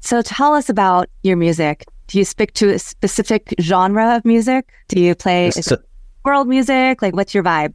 So 0.00 0.20
tell 0.20 0.54
us 0.54 0.68
about 0.68 1.08
your 1.22 1.36
music. 1.36 1.86
Do 2.08 2.18
you 2.18 2.24
speak 2.24 2.52
to 2.54 2.74
a 2.74 2.78
specific 2.78 3.54
genre 3.60 4.16
of 4.16 4.24
music? 4.24 4.68
Do 4.88 5.00
you 5.00 5.14
play 5.14 5.50
so, 5.52 5.78
world 6.24 6.48
music? 6.48 7.00
Like, 7.00 7.14
what's 7.14 7.32
your 7.32 7.44
vibe? 7.44 7.72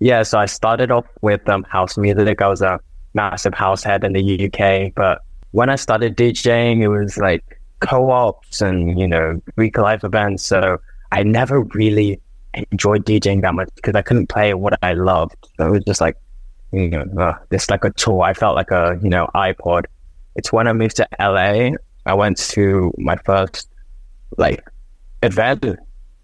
Yeah, 0.00 0.22
so 0.22 0.38
I 0.38 0.46
started 0.46 0.90
off 0.90 1.04
with 1.20 1.46
um, 1.48 1.62
house 1.64 1.98
music. 1.98 2.40
I 2.42 2.48
was 2.48 2.62
a 2.62 2.80
massive 3.14 3.54
house 3.54 3.82
head 3.82 4.04
in 4.04 4.12
the 4.12 4.46
UK, 4.46 4.94
but 4.94 5.22
when 5.52 5.68
I 5.68 5.76
started 5.76 6.16
DJing, 6.16 6.82
it 6.82 6.88
was 6.88 7.16
like 7.16 7.60
co-ops 7.80 8.60
and 8.60 8.98
you 8.98 9.08
know 9.08 9.40
Greek 9.56 9.76
life 9.78 10.04
events. 10.04 10.44
So 10.44 10.80
I 11.12 11.22
never 11.22 11.62
really 11.74 12.20
enjoyed 12.70 13.04
DJing 13.04 13.42
that 13.42 13.54
much 13.54 13.70
because 13.74 13.94
I 13.94 14.02
couldn't 14.02 14.28
play 14.28 14.54
what 14.54 14.78
I 14.82 14.92
loved. 14.94 15.36
So 15.56 15.66
it 15.66 15.70
was 15.70 15.84
just 15.84 16.00
like 16.00 16.16
you 16.72 16.88
know 16.88 17.04
uh, 17.18 17.34
this 17.48 17.70
like 17.70 17.84
a 17.84 17.90
tool. 17.90 18.22
I 18.22 18.34
felt 18.34 18.54
like 18.54 18.70
a 18.70 18.98
you 19.02 19.08
know 19.08 19.28
iPod. 19.34 19.86
It's 20.36 20.52
when 20.52 20.68
I 20.68 20.72
moved 20.72 20.96
to 20.96 21.08
LA. 21.18 21.76
I 22.06 22.14
went 22.14 22.38
to 22.38 22.92
my 22.98 23.16
first 23.24 23.68
like 24.38 24.64
event, 25.22 25.64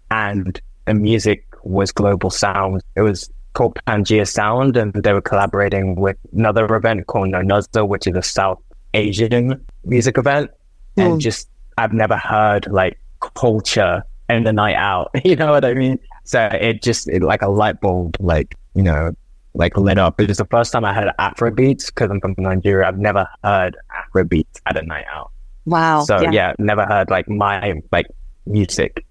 and 0.09 0.59
the 0.85 0.93
music 0.93 1.45
was 1.63 1.91
global 1.91 2.29
sound. 2.29 2.81
It 2.95 3.01
was 3.01 3.29
called 3.57 3.79
Pangea 3.87 4.27
Sound, 4.27 4.77
and 4.77 4.93
they 4.93 5.13
were 5.13 5.21
collaborating 5.21 5.95
with 5.95 6.15
another 6.31 6.63
event 6.75 7.07
called 7.07 7.29
Nonuzza, 7.29 7.87
which 7.87 8.05
is 8.05 8.15
a 8.15 8.21
South 8.21 8.61
Asian 8.93 9.65
music 9.83 10.19
event. 10.19 10.51
Mm. 10.95 11.03
And 11.03 11.13
hmm. 11.13 11.19
just, 11.19 11.49
I've 11.79 11.91
never 11.91 12.17
heard 12.17 12.67
like 12.71 12.99
culture 13.35 14.03
and 14.29 14.45
the 14.45 14.53
night 14.53 14.75
out. 14.75 15.09
You 15.25 15.35
know 15.35 15.51
what 15.51 15.65
I 15.65 15.73
mean? 15.73 15.97
So 16.23 16.47
it 16.53 16.83
just, 16.83 17.09
it, 17.09 17.23
like 17.23 17.41
a 17.41 17.49
light 17.49 17.81
bulb, 17.81 18.15
like, 18.19 18.53
you 18.75 18.83
know, 18.83 19.13
like 19.55 19.75
lit 19.75 19.97
up. 19.97 20.21
It 20.21 20.27
was 20.27 20.37
the 20.37 20.45
first 20.45 20.71
time 20.71 20.85
I 20.85 20.93
heard 20.93 21.09
Afro 21.17 21.49
beats 21.49 21.87
because 21.87 22.11
I'm 22.11 22.21
from 22.21 22.35
Nigeria. 22.37 22.87
I've 22.87 22.99
never 22.99 23.27
heard 23.43 23.75
Afro 23.89 24.23
beats 24.23 24.61
at 24.67 24.77
a 24.77 24.83
night 24.83 25.05
out. 25.11 25.31
Wow. 25.65 26.03
So 26.03 26.21
yeah. 26.21 26.31
yeah, 26.31 26.53
never 26.59 26.85
heard 26.85 27.09
like 27.09 27.27
my 27.27 27.81
like 27.91 28.05
music 28.45 29.03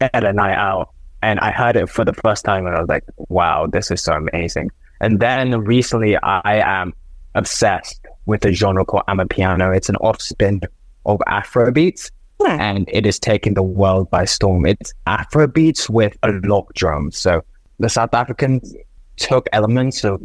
at 0.00 0.24
a 0.24 0.32
night 0.32 0.56
out. 0.56 0.90
And 1.22 1.38
I 1.40 1.50
heard 1.52 1.76
it 1.76 1.88
for 1.88 2.04
the 2.04 2.12
first 2.12 2.44
time 2.44 2.66
and 2.66 2.74
I 2.74 2.80
was 2.80 2.88
like, 2.88 3.04
wow, 3.16 3.66
this 3.66 3.90
is 3.90 4.02
so 4.02 4.14
amazing. 4.14 4.70
And 5.00 5.20
then 5.20 5.60
recently 5.60 6.16
I 6.16 6.56
am 6.80 6.92
obsessed 7.34 8.00
with 8.26 8.44
a 8.44 8.52
genre 8.52 8.84
called 8.84 9.04
Amapiano. 9.08 9.74
It's 9.74 9.88
an 9.88 9.96
offspin 9.96 10.62
of 11.06 11.20
Afrobeats. 11.28 12.10
Yeah. 12.40 12.56
And 12.60 12.88
it 12.92 13.06
is 13.06 13.18
taking 13.18 13.54
the 13.54 13.62
world 13.62 14.10
by 14.10 14.24
storm. 14.24 14.66
It's 14.66 14.92
Afrobeats 15.06 15.88
with 15.88 16.16
a 16.22 16.32
log 16.44 16.72
drum. 16.74 17.12
So 17.12 17.42
the 17.78 17.88
South 17.88 18.14
Africans 18.14 18.74
took 19.16 19.48
elements 19.52 20.04
of 20.04 20.20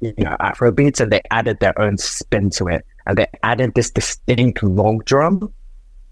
you 0.00 0.14
know 0.18 0.36
Afrobeats 0.40 1.00
and 1.00 1.10
they 1.10 1.20
added 1.30 1.58
their 1.60 1.78
own 1.80 1.98
spin 1.98 2.50
to 2.50 2.68
it. 2.68 2.84
And 3.06 3.18
they 3.18 3.26
added 3.42 3.74
this 3.74 3.90
distinct 3.90 4.62
log 4.62 5.04
drum. 5.04 5.52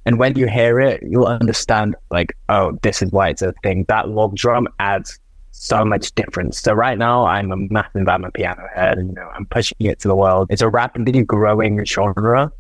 And 0.09 0.19
when 0.19 0.39
you 0.39 0.49
hear 0.49 0.81
it, 0.81 1.03
you'll 1.07 1.27
understand 1.27 1.95
like, 2.11 2.35
oh, 2.49 2.79
this 2.81 3.03
is 3.03 3.13
why 3.13 3.29
it's 3.29 3.43
a 3.43 3.53
thing. 3.63 3.85
That 3.89 4.09
log 4.09 4.35
drum 4.37 4.67
adds 4.79 5.21
so 5.51 5.85
much 5.85 6.15
difference. 6.15 6.63
So 6.63 6.73
right 6.73 6.97
now 6.97 7.27
I'm 7.27 7.53
a 7.53 7.59
massive 7.59 8.07
piano 8.33 8.67
head 8.75 8.97
and 8.97 9.11
you 9.11 9.15
know 9.17 9.29
I'm 9.35 9.45
pushing 9.45 9.77
it 9.81 9.99
to 10.01 10.09
the 10.09 10.17
world. 10.17 10.47
It's 10.49 10.63
a 10.63 10.69
rapidly 10.71 11.25
growing 11.25 11.85
genre. 11.85 12.51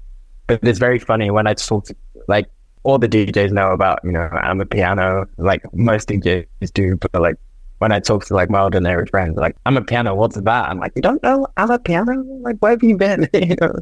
But 0.46 0.62
it's 0.62 0.78
very 0.78 0.98
funny 0.98 1.30
when 1.30 1.46
I 1.46 1.54
talk 1.54 1.86
to 1.86 1.96
like 2.26 2.50
all 2.82 2.98
the 2.98 3.08
DJs 3.08 3.50
know 3.52 3.70
about, 3.70 4.00
you 4.04 4.12
know, 4.12 4.28
Amapiano, 4.44 5.26
like 5.38 5.62
most 5.72 6.10
DJs 6.10 6.44
do, 6.74 6.96
but 6.96 7.14
like 7.14 7.36
when 7.78 7.92
I 7.92 8.00
talk 8.00 8.26
to 8.26 8.34
like 8.34 8.50
my 8.50 8.60
ordinary 8.60 9.06
friends, 9.06 9.38
like, 9.38 9.56
Amapiano, 9.64 10.14
what's 10.14 10.36
that? 10.36 10.68
I'm 10.68 10.78
like, 10.80 10.92
you 10.96 11.00
don't 11.00 11.22
know 11.22 11.46
Amapiano? 11.56 12.42
Like, 12.42 12.58
where 12.58 12.72
have 12.72 12.82
you 12.82 12.98
been? 12.98 13.26
you 13.32 13.56
know? 13.58 13.72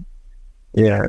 Yeah. 0.75 1.07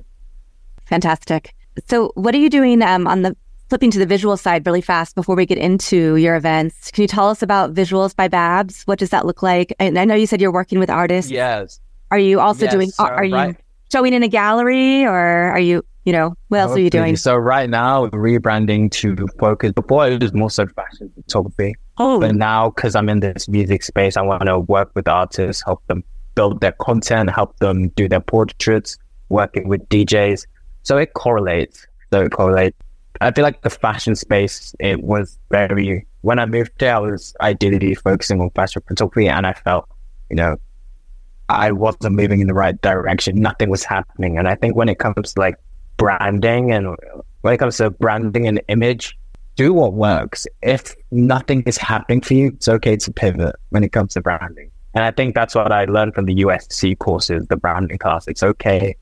Fantastic. 0.88 1.54
So 1.86 2.12
what 2.16 2.34
are 2.34 2.40
you 2.40 2.50
doing 2.50 2.82
um, 2.82 3.08
on 3.08 3.22
the 3.22 3.36
flipping 3.70 3.92
to 3.92 4.00
the 4.00 4.06
visual 4.06 4.38
side 4.38 4.66
really 4.66 4.82
fast 4.82 5.16
before 5.16 5.36
we 5.36 5.46
get 5.46 5.58
into 5.58 6.16
your 6.16 6.36
events? 6.36 6.92
Can 6.92 7.02
you 7.02 7.08
tell 7.08 7.30
us 7.30 7.42
about 7.42 7.74
Visuals 7.74 8.16
by 8.16 8.28
Babz? 8.28 8.84
What 8.84 9.00
does 9.00 9.10
that 9.10 9.26
look 9.26 9.44
like? 9.44 9.74
And 9.80 9.98
I 10.00 10.06
know 10.06 10.16
you 10.16 10.28
said 10.28 10.42
you're 10.42 10.52
working 10.52 10.80
with 10.80 10.90
artists. 10.90 11.32
Yes. 11.32 11.80
Are 12.12 12.20
you 12.20 12.40
also 12.40 12.66
yes, 12.66 12.74
doing, 12.74 12.92
are, 13.00 13.14
are 13.14 13.30
right. 13.30 13.50
you 13.50 13.56
showing 13.92 14.14
in 14.14 14.24
a 14.24 14.28
gallery 14.28 15.04
or 15.04 15.18
are 15.18 15.60
you, 15.60 15.84
you 16.06 16.14
know, 16.14 16.36
what 16.48 16.60
else 16.60 16.72
are 16.78 16.80
you 16.80 16.90
doing? 16.90 17.18
So 17.18 17.36
right 17.36 17.70
now, 17.70 18.08
rebranding 18.08 18.92
to 18.92 19.28
focus. 19.40 19.74
Before 19.74 20.08
it 20.08 20.22
was 20.22 20.34
more 20.34 20.50
so 20.50 20.66
fashion 20.68 21.12
photography. 21.16 21.76
Oh. 21.98 22.20
But 22.20 22.36
now, 22.36 22.70
because 22.70 22.96
I'm 22.96 23.10
in 23.10 23.20
this 23.20 23.50
music 23.50 23.84
space, 23.84 24.16
I 24.16 24.22
want 24.22 24.46
to 24.46 24.60
work 24.60 24.92
with 24.96 25.08
artists, 25.08 25.64
help 25.66 25.86
them 25.88 26.04
build 26.36 26.62
their 26.62 26.74
content, 26.74 27.30
help 27.32 27.58
them 27.60 27.90
do 27.90 28.08
their 28.08 28.22
portraits, 28.22 28.98
working 29.30 29.68
with 29.68 29.88
DJs. 29.90 30.46
So 30.88 30.96
it 30.96 31.14
correlates. 31.16 31.86
So 32.14 32.22
it 32.22 32.32
correlates. 32.32 32.78
I 33.20 33.32
feel 33.32 33.44
like 33.44 33.62
the 33.62 33.70
fashion 33.70 34.16
space, 34.16 34.74
it 34.80 35.04
was 35.04 35.38
very, 35.52 36.08
when 36.22 36.40
I 36.40 36.46
moved 36.46 36.72
there, 36.78 36.96
I 36.96 37.00
was 37.00 37.36
ideally 37.42 37.94
focusing 37.94 38.40
on 38.40 38.52
fashion 38.52 38.82
photography 38.88 39.28
and 39.28 39.46
I 39.46 39.52
felt, 39.52 39.90
you 40.30 40.38
know, 40.38 40.56
I 41.50 41.74
wasn't 41.74 42.16
moving 42.16 42.40
in 42.40 42.48
the 42.48 42.54
right 42.54 42.80
direction. 42.80 43.36
Nothing 43.36 43.70
was 43.70 43.84
happening. 43.84 44.38
And 44.38 44.48
I 44.48 44.56
think 44.56 44.78
when 44.78 44.88
it 44.88 44.98
comes 44.98 45.34
to 45.34 45.40
like 45.42 45.56
branding 45.98 46.72
and 46.72 46.96
when 47.42 47.54
it 47.54 47.58
comes 47.58 47.76
to 47.78 47.90
branding 47.90 48.48
and 48.48 48.62
image, 48.70 49.18
do 49.58 49.74
what 49.74 49.92
works. 49.92 50.48
If 50.62 50.96
nothing 51.12 51.64
is 51.64 51.76
happening 51.76 52.22
for 52.22 52.34
you, 52.34 52.48
it's 52.48 52.70
okay 52.70 52.96
to 52.96 53.12
pivot 53.12 53.58
when 53.72 53.84
it 53.84 53.92
comes 53.92 54.14
to 54.14 54.22
branding. 54.22 54.72
And 54.94 55.04
I 55.04 55.12
think 55.12 55.36
that's 55.36 55.54
what 55.54 55.74
I 55.74 55.84
learned 55.84 56.16
from 56.16 56.28
the 56.28 56.36
USC 56.36 56.98
courses, 56.98 57.46
the 57.48 57.58
branding 57.58 57.98
class. 57.98 58.26
It's 58.26 58.42
okay 58.42 58.96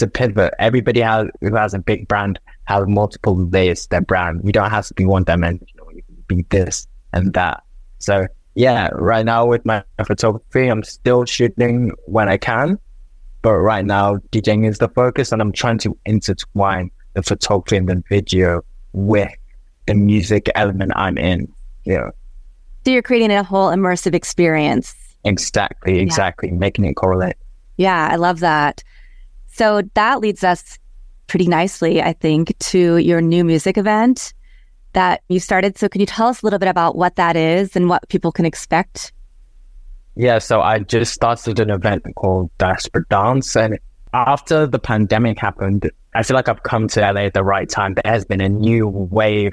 to 0.00 0.08
pivot. 0.08 0.52
Everybody 0.58 1.00
has, 1.00 1.28
who 1.40 1.54
has 1.54 1.72
a 1.72 1.78
big 1.78 2.08
brand 2.08 2.38
has 2.64 2.84
multiple 2.86 3.36
layers 3.36 3.82
to 3.84 3.90
their 3.90 4.00
brand. 4.00 4.42
We 4.42 4.52
don't 4.52 4.70
have 4.70 4.86
to 4.86 4.94
be 4.94 5.06
one 5.06 5.24
dimensional. 5.24 5.92
You 5.92 6.02
can 6.02 6.24
be 6.26 6.44
this 6.50 6.86
and 7.12 7.32
that. 7.34 7.62
So 7.98 8.26
yeah, 8.54 8.88
right 8.92 9.24
now 9.24 9.46
with 9.46 9.64
my 9.64 9.84
photography, 10.04 10.68
I'm 10.68 10.82
still 10.82 11.24
shooting 11.24 11.92
when 12.06 12.28
I 12.28 12.36
can, 12.36 12.78
but 13.42 13.54
right 13.54 13.84
now 13.84 14.16
DJing 14.32 14.68
is 14.68 14.78
the 14.78 14.88
focus, 14.88 15.32
and 15.32 15.40
I'm 15.40 15.52
trying 15.52 15.78
to 15.78 15.96
intertwine 16.04 16.90
the 17.14 17.22
photography 17.22 17.76
and 17.76 17.88
the 17.88 18.02
video 18.08 18.62
with 18.92 19.32
the 19.86 19.94
music 19.94 20.50
element 20.54 20.92
I'm 20.96 21.16
in. 21.16 21.52
Yeah. 21.84 22.10
So 22.84 22.92
you're 22.92 23.02
creating 23.02 23.30
a 23.30 23.42
whole 23.42 23.70
immersive 23.70 24.14
experience. 24.14 24.94
Exactly, 25.24 25.98
exactly, 25.98 26.48
yeah. 26.48 26.54
making 26.54 26.84
it 26.86 26.94
correlate. 26.94 27.36
Yeah, 27.76 28.08
I 28.10 28.16
love 28.16 28.40
that. 28.40 28.82
So 29.52 29.82
that 29.94 30.20
leads 30.20 30.44
us 30.44 30.78
pretty 31.26 31.46
nicely, 31.46 32.02
I 32.02 32.12
think, 32.12 32.56
to 32.58 32.96
your 32.96 33.20
new 33.20 33.44
music 33.44 33.78
event 33.78 34.32
that 34.92 35.22
you 35.28 35.38
started. 35.38 35.78
So 35.78 35.88
can 35.88 36.00
you 36.00 36.06
tell 36.06 36.28
us 36.28 36.42
a 36.42 36.46
little 36.46 36.58
bit 36.58 36.68
about 36.68 36.96
what 36.96 37.16
that 37.16 37.36
is 37.36 37.76
and 37.76 37.88
what 37.88 38.08
people 38.08 38.32
can 38.32 38.44
expect? 38.44 39.12
Yeah, 40.16 40.38
so 40.38 40.60
I 40.60 40.80
just 40.80 41.14
started 41.14 41.60
an 41.60 41.70
event 41.70 42.04
called 42.16 42.50
Diaspora 42.58 43.04
Dance. 43.08 43.56
And 43.56 43.78
after 44.12 44.66
the 44.66 44.78
pandemic 44.78 45.38
happened, 45.38 45.90
I 46.14 46.22
feel 46.22 46.34
like 46.34 46.48
I've 46.48 46.62
come 46.64 46.88
to 46.88 47.00
LA 47.00 47.22
at 47.22 47.34
the 47.34 47.44
right 47.44 47.68
time. 47.68 47.94
There 47.94 48.10
has 48.12 48.24
been 48.24 48.40
a 48.40 48.48
new 48.48 48.88
wave 48.88 49.52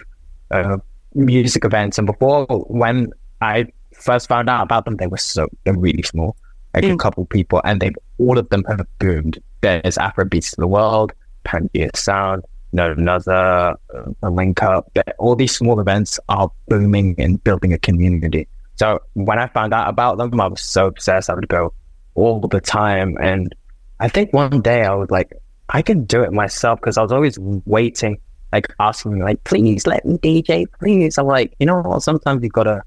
of 0.51 0.81
music 1.13 1.63
events. 1.63 1.97
And 1.97 2.07
before, 2.07 2.45
when 2.67 3.11
I 3.41 3.67
first 3.93 4.27
found 4.27 4.49
out 4.49 4.63
about 4.63 4.85
them, 4.85 4.97
they 4.97 5.07
were 5.07 5.17
so, 5.17 5.47
they're 5.63 5.77
really 5.77 6.03
small, 6.03 6.35
like 6.73 6.83
mm. 6.83 6.93
a 6.93 6.97
couple 6.97 7.25
people, 7.25 7.61
and 7.63 7.79
they 7.79 7.91
all 8.17 8.37
of 8.37 8.49
them 8.49 8.63
have 8.67 8.81
boomed. 8.99 9.39
There's 9.61 9.97
Afrobeats 9.97 10.51
to 10.51 10.55
the 10.57 10.67
world, 10.67 11.13
Pangea 11.45 11.95
Sound, 11.95 12.43
No 12.73 12.91
another 12.91 13.75
uh, 13.93 14.03
a 14.23 14.29
link 14.29 14.61
up. 14.61 14.95
All 15.17 15.35
these 15.35 15.55
small 15.55 15.79
events 15.79 16.19
are 16.29 16.51
booming 16.67 17.15
and 17.17 17.43
building 17.43 17.73
a 17.73 17.79
community. 17.79 18.47
So 18.75 18.99
when 19.13 19.39
I 19.39 19.47
found 19.47 19.73
out 19.73 19.89
about 19.89 20.17
them, 20.17 20.39
I 20.39 20.47
was 20.47 20.61
so 20.61 20.87
obsessed. 20.87 21.29
I 21.29 21.33
would 21.33 21.47
go 21.47 21.73
all 22.13 22.39
the 22.39 22.61
time. 22.61 23.17
And 23.19 23.53
I 23.99 24.07
think 24.07 24.33
one 24.33 24.61
day 24.61 24.83
I 24.83 24.93
was 24.93 25.09
like, 25.09 25.33
I 25.69 25.81
can 25.81 26.05
do 26.05 26.21
it 26.21 26.31
myself 26.31 26.79
because 26.79 26.97
I 26.97 27.01
was 27.01 27.11
always 27.11 27.37
waiting, 27.39 28.19
like 28.53 28.67
asking, 28.79 29.19
like, 29.19 29.43
please 29.43 29.87
let 29.87 30.05
me 30.05 30.17
DJ, 30.17 30.65
please. 30.79 31.17
I'm 31.17 31.25
like, 31.25 31.55
you 31.59 31.65
know 31.65 31.81
what? 31.81 32.03
Sometimes 32.03 32.43
you 32.43 32.49
gotta 32.49 32.83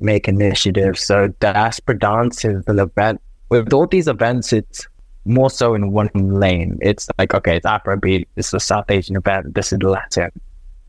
make 0.00 0.28
initiatives. 0.28 1.02
So 1.02 1.28
Diaspora 1.40 1.98
Dance 1.98 2.44
is 2.44 2.62
an 2.66 2.78
event. 2.78 3.20
With 3.50 3.72
all 3.72 3.86
these 3.86 4.08
events, 4.08 4.52
it's 4.52 4.86
more 5.24 5.50
so 5.50 5.74
in 5.74 5.92
one 5.92 6.10
lane. 6.14 6.78
It's 6.82 7.08
like, 7.18 7.34
okay, 7.34 7.56
it's 7.56 7.66
Afrobeat, 7.66 8.26
it's 8.36 8.52
a 8.52 8.60
South 8.60 8.90
Asian 8.90 9.16
event, 9.16 9.54
this 9.54 9.72
is 9.72 9.82
Latin. 9.82 10.30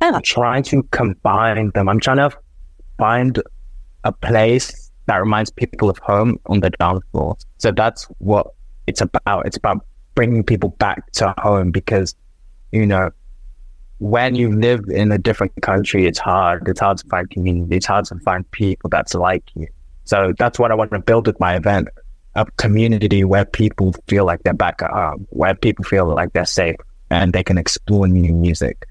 And 0.01 0.15
I'm 0.15 0.21
trying 0.21 0.63
to 0.63 0.83
combine 0.91 1.71
them. 1.73 1.87
I'm 1.87 1.99
trying 1.99 2.17
to 2.17 2.31
find 2.97 3.41
a 4.03 4.11
place 4.11 4.91
that 5.05 5.17
reminds 5.17 5.51
people 5.51 5.89
of 5.89 5.97
home 5.99 6.39
on 6.47 6.59
the 6.59 6.69
dance 6.71 7.01
floor. 7.11 7.37
So 7.57 7.71
that's 7.71 8.03
what 8.19 8.47
it's 8.87 9.01
about. 9.01 9.45
It's 9.45 9.57
about 9.57 9.85
bringing 10.13 10.43
people 10.43 10.69
back 10.69 11.11
to 11.13 11.33
home 11.37 11.71
because, 11.71 12.15
you 12.71 12.85
know, 12.85 13.11
when 13.99 14.35
you 14.35 14.51
live 14.51 14.81
in 14.89 15.11
a 15.11 15.17
different 15.17 15.53
country, 15.61 16.05
it's 16.05 16.19
hard. 16.19 16.67
It's 16.67 16.81
hard 16.81 16.97
to 16.97 17.07
find 17.07 17.29
community. 17.29 17.77
It's 17.77 17.85
hard 17.85 18.05
to 18.05 18.15
find 18.19 18.49
people 18.51 18.89
that's 18.89 19.15
like 19.15 19.43
you. 19.55 19.67
So 20.03 20.33
that's 20.37 20.59
what 20.59 20.71
I 20.71 20.75
want 20.75 20.91
to 20.91 20.99
build 20.99 21.27
with 21.27 21.39
my 21.39 21.55
event 21.55 21.87
a 22.35 22.45
community 22.57 23.23
where 23.23 23.45
people 23.45 23.93
feel 24.07 24.25
like 24.25 24.43
they're 24.43 24.53
back 24.53 24.81
at 24.81 24.91
home, 24.91 25.25
where 25.29 25.55
people 25.55 25.85
feel 25.85 26.13
like 26.13 26.33
they're 26.33 26.45
safe 26.45 26.75
and 27.09 27.33
they 27.33 27.43
can 27.43 27.57
explore 27.57 28.07
new 28.07 28.33
music 28.33 28.85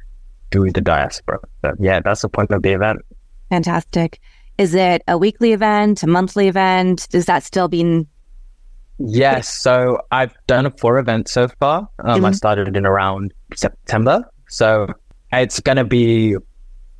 through 0.50 0.72
the 0.72 0.80
diaspora. 0.80 1.40
So, 1.62 1.72
yeah, 1.78 2.00
that's 2.00 2.22
the 2.22 2.28
point 2.28 2.50
of 2.50 2.62
the 2.62 2.72
event. 2.72 3.00
Fantastic. 3.50 4.20
Is 4.56 4.74
it 4.74 5.02
a 5.08 5.18
weekly 5.18 5.52
event, 5.52 6.02
a 6.02 6.06
monthly 6.06 6.48
event? 6.48 7.08
Is 7.12 7.26
that 7.26 7.42
still 7.42 7.68
being? 7.68 8.06
Yes. 8.98 9.48
So 9.48 10.00
I've 10.12 10.34
done 10.46 10.66
a 10.66 10.70
four 10.70 10.98
event 10.98 11.28
so 11.28 11.48
far. 11.60 11.88
Um, 11.98 12.16
mm-hmm. 12.16 12.24
I 12.26 12.32
started 12.32 12.76
in 12.76 12.86
around 12.86 13.34
September. 13.54 14.24
So 14.48 14.86
it's 15.32 15.58
going 15.60 15.76
to 15.76 15.84
be 15.84 16.36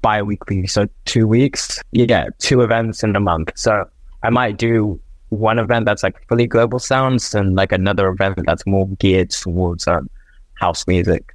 bi 0.02 0.20
weekly. 0.20 0.66
So 0.66 0.88
two 1.04 1.28
weeks. 1.28 1.80
Yeah, 1.92 2.26
two 2.38 2.60
events 2.60 3.04
in 3.04 3.14
a 3.14 3.20
month. 3.20 3.52
So 3.54 3.84
I 4.24 4.30
might 4.30 4.58
do 4.58 5.00
one 5.34 5.58
event 5.58 5.84
that's 5.84 6.02
like 6.02 6.26
fully 6.28 6.46
global 6.46 6.78
sounds 6.78 7.34
and 7.34 7.56
like 7.56 7.72
another 7.72 8.08
event 8.08 8.38
that's 8.46 8.66
more 8.66 8.88
geared 8.98 9.30
towards 9.30 9.86
um, 9.86 10.08
house 10.54 10.86
music. 10.86 11.34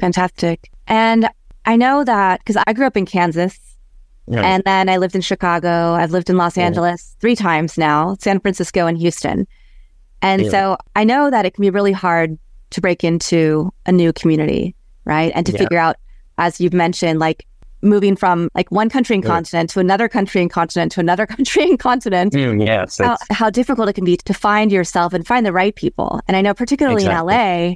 Fantastic. 0.00 0.70
And 0.86 1.28
I 1.64 1.76
know 1.76 2.04
that 2.04 2.40
because 2.40 2.62
I 2.66 2.72
grew 2.72 2.86
up 2.86 2.96
in 2.96 3.06
Kansas 3.06 3.58
yeah. 4.26 4.42
and 4.42 4.62
then 4.64 4.88
I 4.88 4.96
lived 4.96 5.14
in 5.14 5.20
Chicago. 5.20 5.94
I've 5.94 6.10
lived 6.10 6.30
in 6.30 6.36
Los 6.36 6.56
yeah. 6.56 6.64
Angeles 6.64 7.16
three 7.20 7.36
times 7.36 7.78
now, 7.78 8.16
San 8.20 8.40
Francisco 8.40 8.86
and 8.86 8.98
Houston. 8.98 9.46
And 10.22 10.44
yeah. 10.44 10.50
so 10.50 10.76
I 10.96 11.04
know 11.04 11.30
that 11.30 11.46
it 11.46 11.54
can 11.54 11.62
be 11.62 11.70
really 11.70 11.92
hard 11.92 12.38
to 12.70 12.80
break 12.80 13.04
into 13.04 13.72
a 13.86 13.92
new 13.92 14.12
community, 14.12 14.74
right? 15.04 15.32
And 15.34 15.46
to 15.46 15.56
figure 15.56 15.78
out, 15.78 15.96
as 16.36 16.60
you've 16.60 16.74
mentioned, 16.74 17.18
like 17.18 17.46
moving 17.82 18.16
from 18.16 18.48
like 18.54 18.70
one 18.70 18.88
country 18.88 19.14
and 19.14 19.24
continent 19.24 19.70
to 19.70 19.80
another 19.80 20.08
country 20.08 20.40
and 20.40 20.50
continent 20.50 20.92
to 20.92 21.00
another 21.00 21.26
country 21.36 21.62
and 21.62 21.78
continent. 21.78 22.32
Mm, 22.32 22.64
yes. 22.64 22.98
How, 22.98 23.16
how, 23.30 23.50
difficult 23.50 23.88
it 23.88 23.92
can 23.94 24.04
be 24.04 24.16
to 24.16 24.34
find 24.34 24.72
yourself 24.72 25.12
and 25.12 25.26
find 25.26 25.46
the 25.46 25.52
right 25.52 25.74
people. 25.74 26.20
And 26.28 26.36
I 26.36 26.40
know, 26.40 26.54
particularly 26.54 27.02
exactly. 27.04 27.34
in 27.34 27.70
LA, 27.70 27.74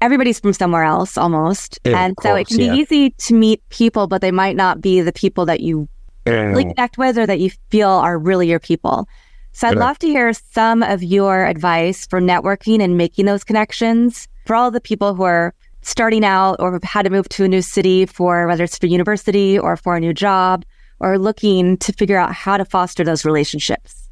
everybody's 0.00 0.40
from 0.40 0.52
somewhere 0.52 0.84
else 0.84 1.16
almost. 1.16 1.78
Yeah, 1.84 2.04
and 2.04 2.16
so 2.22 2.30
course, 2.30 2.40
it 2.40 2.46
can 2.48 2.56
be 2.56 2.64
yeah. 2.66 2.74
easy 2.74 3.10
to 3.10 3.34
meet 3.34 3.66
people, 3.68 4.06
but 4.06 4.20
they 4.20 4.32
might 4.32 4.56
not 4.56 4.80
be 4.80 5.00
the 5.00 5.12
people 5.12 5.46
that 5.46 5.60
you 5.60 5.88
really 6.26 6.64
connect 6.64 6.96
with 6.98 7.18
or 7.18 7.26
that 7.26 7.40
you 7.40 7.50
feel 7.70 7.90
are 7.90 8.18
really 8.18 8.48
your 8.48 8.60
people. 8.60 9.06
So 9.52 9.68
I'd 9.68 9.76
love 9.76 10.00
to 10.00 10.08
hear 10.08 10.32
some 10.32 10.82
of 10.82 11.02
your 11.02 11.46
advice 11.46 12.06
for 12.08 12.20
networking 12.20 12.82
and 12.82 12.96
making 12.96 13.26
those 13.26 13.44
connections 13.44 14.26
for 14.46 14.56
all 14.56 14.72
the 14.72 14.80
people 14.80 15.14
who 15.14 15.22
are 15.22 15.54
starting 15.84 16.24
out 16.24 16.56
or 16.58 16.72
have 16.72 16.82
had 16.82 17.02
to 17.02 17.10
move 17.10 17.28
to 17.30 17.44
a 17.44 17.48
new 17.48 17.62
city 17.62 18.06
for 18.06 18.46
whether 18.46 18.64
it's 18.64 18.78
for 18.78 18.86
university 18.86 19.58
or 19.58 19.76
for 19.76 19.96
a 19.96 20.00
new 20.00 20.14
job 20.14 20.64
or 21.00 21.18
looking 21.18 21.76
to 21.78 21.92
figure 21.92 22.16
out 22.16 22.32
how 22.32 22.56
to 22.56 22.64
foster 22.64 23.04
those 23.04 23.24
relationships? 23.24 24.08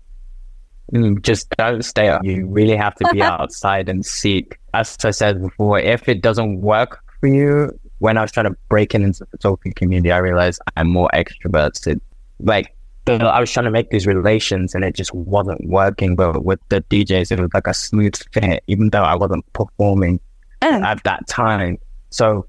Mm, 0.92 1.22
just 1.22 1.48
don't 1.50 1.82
stay 1.84 2.08
up. 2.08 2.22
You 2.24 2.46
really 2.46 2.76
have 2.76 2.94
to 2.96 3.08
be 3.12 3.22
outside 3.22 3.88
and 3.88 4.04
seek. 4.04 4.58
As 4.74 4.96
I 5.04 5.10
said 5.10 5.40
before, 5.40 5.78
if 5.78 6.08
it 6.08 6.22
doesn't 6.22 6.60
work 6.60 7.00
for 7.20 7.28
you, 7.28 7.78
when 7.98 8.18
I 8.18 8.22
was 8.22 8.32
trying 8.32 8.46
to 8.46 8.56
break 8.68 8.94
in 8.94 9.02
into 9.04 9.20
the 9.20 9.26
photography 9.26 9.72
community, 9.72 10.12
I 10.12 10.18
realized 10.18 10.60
I'm 10.76 10.88
more 10.88 11.08
extroverted. 11.14 12.00
Like 12.40 12.76
the, 13.04 13.14
I 13.14 13.40
was 13.40 13.50
trying 13.50 13.64
to 13.64 13.70
make 13.70 13.90
these 13.90 14.06
relations 14.06 14.74
and 14.74 14.84
it 14.84 14.94
just 14.94 15.14
wasn't 15.14 15.66
working. 15.66 16.16
But 16.16 16.44
with 16.44 16.60
the 16.68 16.82
DJs, 16.82 17.32
it 17.32 17.40
was 17.40 17.50
like 17.54 17.66
a 17.66 17.74
smooth 17.74 18.16
fit, 18.32 18.62
even 18.66 18.90
though 18.90 19.04
I 19.04 19.14
wasn't 19.14 19.50
performing 19.52 20.20
mm. 20.62 20.82
at 20.82 21.02
that 21.04 21.26
time. 21.28 21.78
So 22.10 22.46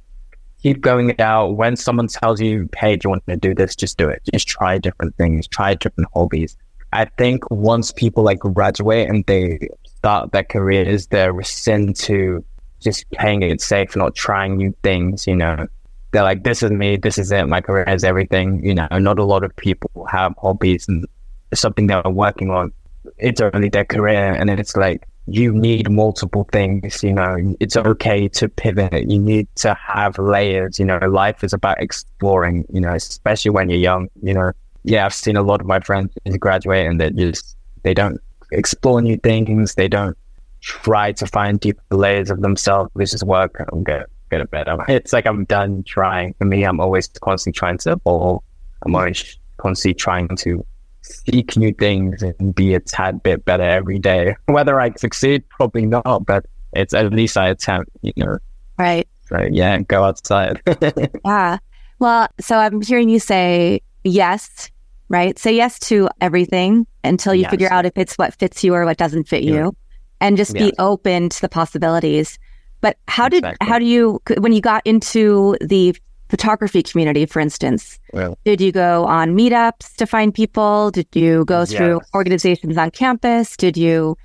keep 0.62 0.82
going 0.82 1.20
out. 1.20 1.58
When 1.58 1.76
someone 1.76 2.08
tells 2.08 2.42
you, 2.42 2.70
hey, 2.78 2.96
do 2.96 3.06
you 3.06 3.10
want 3.12 3.26
to 3.28 3.36
do 3.36 3.54
this? 3.54 3.76
Just 3.76 3.98
do 3.98 4.10
it. 4.10 4.22
Just 4.32 4.48
try 4.48 4.78
different 4.78 5.16
things, 5.18 5.48
try 5.48 5.76
different 5.76 6.10
hobbies. 6.14 6.58
I 6.94 7.06
think 7.18 7.50
once 7.50 7.92
people 7.92 8.24
like 8.24 8.40
graduate 8.40 9.10
and 9.10 9.26
they 9.26 9.68
start 9.84 10.32
their 10.32 10.44
careers, 10.44 11.08
they're 11.08 11.34
rescind 11.34 11.96
to 11.98 12.44
just 12.80 13.10
playing 13.12 13.42
it 13.42 13.62
safe, 13.62 13.96
not 13.96 14.16
trying 14.16 14.58
new 14.58 14.76
things, 14.84 15.26
you 15.26 15.36
know. 15.36 15.68
They're 16.12 16.24
like, 16.24 16.44
this 16.44 16.62
is 16.62 16.70
me, 16.70 16.98
this 16.98 17.18
is 17.18 17.32
it, 17.32 17.48
my 17.48 17.62
career 17.62 17.86
is 17.86 18.04
everything. 18.04 18.64
You 18.64 18.76
know, 18.76 18.88
not 18.92 19.18
a 19.18 19.24
lot 19.24 19.44
of 19.44 19.56
people 19.56 19.90
have 20.10 20.36
hobbies 20.40 20.88
and 20.88 21.06
something 21.54 21.88
they're 21.88 22.04
working 22.04 22.52
on. 22.52 22.72
It's 23.18 23.42
only 23.42 23.70
their 23.70 23.86
career 23.86 24.34
and 24.34 24.50
it's 24.50 24.76
like 24.78 25.08
you 25.28 25.54
need 25.54 25.90
multiple 25.90 26.48
things. 26.52 27.04
You 27.04 27.14
know, 27.14 27.56
it's 27.60 27.78
okay 27.78 28.28
to 28.30 28.50
pivot. 28.50 29.10
You 29.10 29.20
need 29.20 29.48
to 29.58 29.74
have 29.76 30.18
layers. 30.18 30.80
You 30.80 30.86
know, 30.86 30.98
life 30.98 31.44
is 31.44 31.54
about 31.54 31.82
exploring. 31.82 32.66
You 32.72 32.82
know, 32.82 32.94
especially 32.94 33.52
when 33.52 33.70
you're 33.70 33.80
young. 33.80 34.10
You 34.22 34.34
know, 34.34 34.52
yeah, 34.84 35.06
I've 35.06 35.14
seen 35.14 35.38
a 35.38 35.44
lot 35.44 35.62
of 35.62 35.68
my 35.68 35.80
friends 35.80 36.14
graduate 36.40 36.86
and 36.86 37.00
they 37.00 37.12
just 37.12 37.56
they 37.84 37.94
don't 37.94 38.20
explore 38.52 39.02
new 39.02 39.18
things. 39.18 39.76
They 39.76 39.88
don't 39.88 40.18
try 40.62 41.12
to 41.12 41.28
find 41.28 41.60
deeper 41.60 41.82
layers 41.92 42.30
of 42.30 42.42
themselves. 42.42 42.90
This 42.96 43.14
is 43.14 43.22
work 43.24 43.62
i'm 43.72 43.84
good 43.84 44.06
get 44.34 44.52
get 44.52 44.52
better. 44.52 44.78
It's 44.88 45.14
like 45.14 45.26
I'm 45.26 45.46
done 45.46 45.84
trying. 45.84 46.34
For 46.36 46.46
me, 46.46 46.64
I'm 46.64 46.80
always 46.80 47.08
constantly 47.08 47.58
trying 47.58 47.78
to 47.80 47.94
evolve. 47.94 48.44
I'm 48.84 48.96
always 48.96 49.38
constantly 49.58 49.94
trying 49.94 50.28
to 50.38 50.66
seek 51.04 51.56
new 51.56 51.74
things 51.74 52.24
and 52.24 52.56
be 52.56 52.74
a 52.74 52.80
tad 52.80 53.22
bit 53.24 53.46
better 53.46 53.64
every 53.64 54.00
day. 54.00 54.36
Whether 54.46 54.80
I 54.80 54.92
succeed, 54.96 55.48
probably 55.50 55.86
not, 55.86 56.26
but 56.26 56.46
it's 56.74 56.94
at 56.94 57.12
least 57.12 57.38
I 57.38 57.50
attempt, 57.50 57.92
you 58.02 58.14
know. 58.18 58.38
Right. 58.78 59.08
So 59.28 59.48
yeah, 59.52 59.80
go 59.80 60.04
outside. 60.04 60.62
yeah. 61.26 61.58
Well, 62.00 62.28
so 62.40 62.58
I'm 62.58 62.82
hearing 62.82 63.10
you 63.10 63.20
say 63.20 63.82
yes, 64.04 64.72
right? 65.10 65.38
Say 65.38 65.56
yes 65.56 65.80
to 65.80 66.10
everything 66.22 66.88
until 67.04 67.34
you 67.34 67.42
yes. 67.42 67.52
figure 67.52 67.72
out 67.72 67.86
if 67.86 67.94
it's 67.96 68.16
what 68.16 68.34
fits 68.34 68.64
you 68.64 68.74
or 68.74 68.86
what 68.86 68.98
doesn't 68.98 69.28
fit 69.28 69.44
yeah. 69.44 69.54
you. 69.54 69.76
And 70.20 70.38
just 70.38 70.56
yes. 70.56 70.72
be 70.72 70.78
open 70.80 71.30
to 71.30 71.42
the 71.42 71.50
possibilities. 71.50 72.40
But 72.80 72.98
how 73.08 73.30
did 73.30 73.46
how 73.62 73.78
do 73.78 73.86
you 73.86 74.22
when 74.38 74.54
you 74.54 74.62
got 74.62 74.86
into 74.86 75.58
the 75.62 75.96
photography 76.34 76.82
community, 76.82 77.28
for 77.28 77.40
instance? 77.40 78.00
Well, 78.12 78.40
did 78.44 78.60
you 78.60 78.72
go 78.72 79.06
on 79.06 79.38
meetups 79.38 79.98
to 79.98 80.08
find 80.08 80.34
people? 80.34 80.90
Did 80.90 81.06
you 81.14 81.46
go 81.46 81.64
through 81.64 82.00
yes. 82.02 82.10
organizations 82.16 82.76
on 82.76 82.90
campus? 82.90 83.56
Did 83.56 83.78
you, 83.78 84.18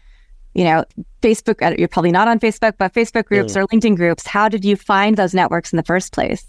you 0.55 0.65
know, 0.65 0.87
Facebook? 1.21 1.61
Uh, 1.61 1.75
you're 1.79 1.87
probably 1.87 2.11
not 2.11 2.27
on 2.27 2.41
Facebook, 2.41 2.73
but 2.79 2.95
Facebook 2.95 3.27
groups 3.27 3.53
mm. 3.53 3.57
or 3.57 3.67
LinkedIn 3.67 3.95
groups. 3.95 4.27
How 4.27 4.49
did 4.49 4.65
you 4.65 4.75
find 4.75 5.19
those 5.19 5.35
networks 5.35 5.71
in 5.71 5.77
the 5.77 5.83
first 5.83 6.15
place? 6.15 6.47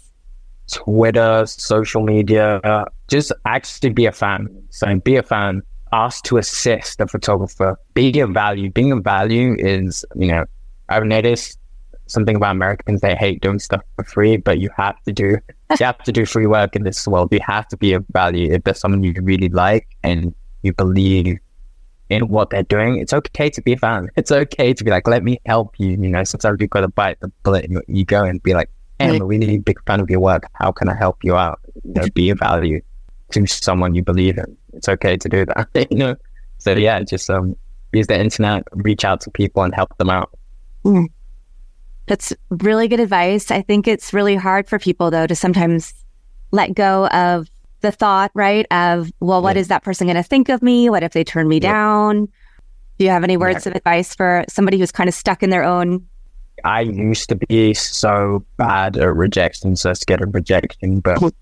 Twitter, 0.72 1.44
social 1.44 2.02
media, 2.02 2.56
uh, 2.64 2.86
just 3.08 3.30
actually 3.44 3.90
be 3.90 4.06
a 4.06 4.12
fan. 4.12 4.48
So 4.70 4.96
be 4.96 5.16
a 5.16 5.22
fan. 5.22 5.60
Ask 5.92 6.24
to 6.24 6.38
assist 6.38 6.96
the 6.96 7.06
photographer. 7.06 7.78
Be 7.92 8.18
of 8.20 8.30
value. 8.30 8.70
Being 8.70 8.92
of 8.92 9.04
value 9.04 9.56
is, 9.58 10.06
you 10.16 10.28
know, 10.28 10.46
I've 10.88 11.04
noticed 11.04 11.58
something 12.10 12.36
about 12.36 12.52
Americans. 12.52 13.00
They 13.00 13.14
hate 13.14 13.40
doing 13.40 13.58
stuff 13.58 13.82
for 13.96 14.04
free, 14.04 14.36
but 14.36 14.58
you 14.58 14.70
have 14.76 15.00
to 15.04 15.12
do 15.12 15.38
you 15.78 15.86
have 15.86 15.98
to 15.98 16.12
do 16.12 16.26
free 16.26 16.46
work 16.46 16.76
in 16.76 16.82
this 16.82 17.06
world. 17.06 17.32
You 17.32 17.40
have 17.46 17.68
to 17.68 17.76
be 17.76 17.92
of 17.92 18.04
value. 18.12 18.52
If 18.52 18.64
there's 18.64 18.80
someone 18.80 19.02
you 19.02 19.14
really 19.22 19.48
like 19.48 19.86
and 20.02 20.34
you 20.62 20.72
believe 20.72 21.38
in 22.08 22.28
what 22.28 22.50
they're 22.50 22.64
doing, 22.64 22.96
it's 22.96 23.12
okay 23.12 23.48
to 23.50 23.62
be 23.62 23.72
a 23.72 23.76
fan. 23.76 24.08
It's 24.16 24.32
okay 24.32 24.74
to 24.74 24.84
be 24.84 24.90
like, 24.90 25.06
let 25.06 25.22
me 25.22 25.40
help 25.46 25.78
you. 25.78 25.90
You 25.90 25.96
know, 25.96 26.24
sometimes 26.24 26.58
you've 26.60 26.70
got 26.70 26.80
to 26.80 26.88
bite 26.88 27.20
the 27.20 27.28
bullet 27.44 27.64
in 27.64 27.72
your 27.72 27.84
ego 27.88 28.24
and 28.24 28.42
be 28.42 28.52
like, 28.52 28.68
hey, 28.98 29.14
I'm 29.14 29.22
a 29.22 29.24
really 29.24 29.58
big 29.58 29.82
fan 29.86 30.00
of 30.00 30.10
your 30.10 30.20
work. 30.20 30.44
How 30.54 30.72
can 30.72 30.88
I 30.88 30.94
help 30.94 31.22
you 31.22 31.36
out? 31.36 31.60
You 31.84 31.94
know, 31.94 32.06
be 32.14 32.30
of 32.30 32.40
value 32.40 32.80
to 33.32 33.46
someone 33.46 33.94
you 33.94 34.02
believe 34.02 34.36
in. 34.36 34.56
It's 34.72 34.88
okay 34.88 35.16
to 35.16 35.28
do 35.28 35.46
that. 35.46 35.86
you 35.90 35.96
know. 35.96 36.16
So 36.58 36.72
yeah, 36.72 37.00
just 37.02 37.30
um, 37.30 37.56
use 37.92 38.06
the 38.08 38.18
internet, 38.18 38.64
reach 38.72 39.04
out 39.04 39.20
to 39.22 39.30
people 39.30 39.62
and 39.62 39.74
help 39.74 39.96
them 39.98 40.10
out. 40.10 40.30
Mm. 40.84 41.08
That's 42.10 42.32
really 42.50 42.88
good 42.88 42.98
advice. 42.98 43.52
I 43.52 43.62
think 43.62 43.86
it's 43.86 44.12
really 44.12 44.34
hard 44.34 44.68
for 44.68 44.80
people 44.80 45.12
though 45.12 45.28
to 45.28 45.36
sometimes 45.36 45.94
let 46.50 46.74
go 46.74 47.06
of 47.06 47.48
the 47.82 47.92
thought, 47.92 48.32
right? 48.34 48.66
Of, 48.72 49.12
well, 49.20 49.40
what 49.40 49.54
yeah. 49.54 49.60
is 49.60 49.68
that 49.68 49.84
person 49.84 50.08
going 50.08 50.16
to 50.16 50.24
think 50.24 50.48
of 50.48 50.60
me? 50.60 50.90
What 50.90 51.04
if 51.04 51.12
they 51.12 51.22
turn 51.22 51.46
me 51.46 51.60
yeah. 51.62 51.70
down? 51.72 52.26
Do 52.98 53.04
you 53.04 53.10
have 53.10 53.22
any 53.22 53.36
words 53.36 53.64
yeah. 53.64 53.70
of 53.70 53.76
advice 53.76 54.12
for 54.12 54.44
somebody 54.48 54.76
who's 54.76 54.90
kind 54.90 55.08
of 55.08 55.14
stuck 55.14 55.44
in 55.44 55.50
their 55.50 55.62
own? 55.62 56.04
I 56.64 56.80
used 56.80 57.28
to 57.28 57.36
be 57.36 57.74
so 57.74 58.44
bad 58.56 58.96
at 58.96 59.14
rejection, 59.14 59.76
so 59.76 59.92
scared 59.94 60.20
of 60.20 60.34
rejection. 60.34 60.98
But 60.98 61.32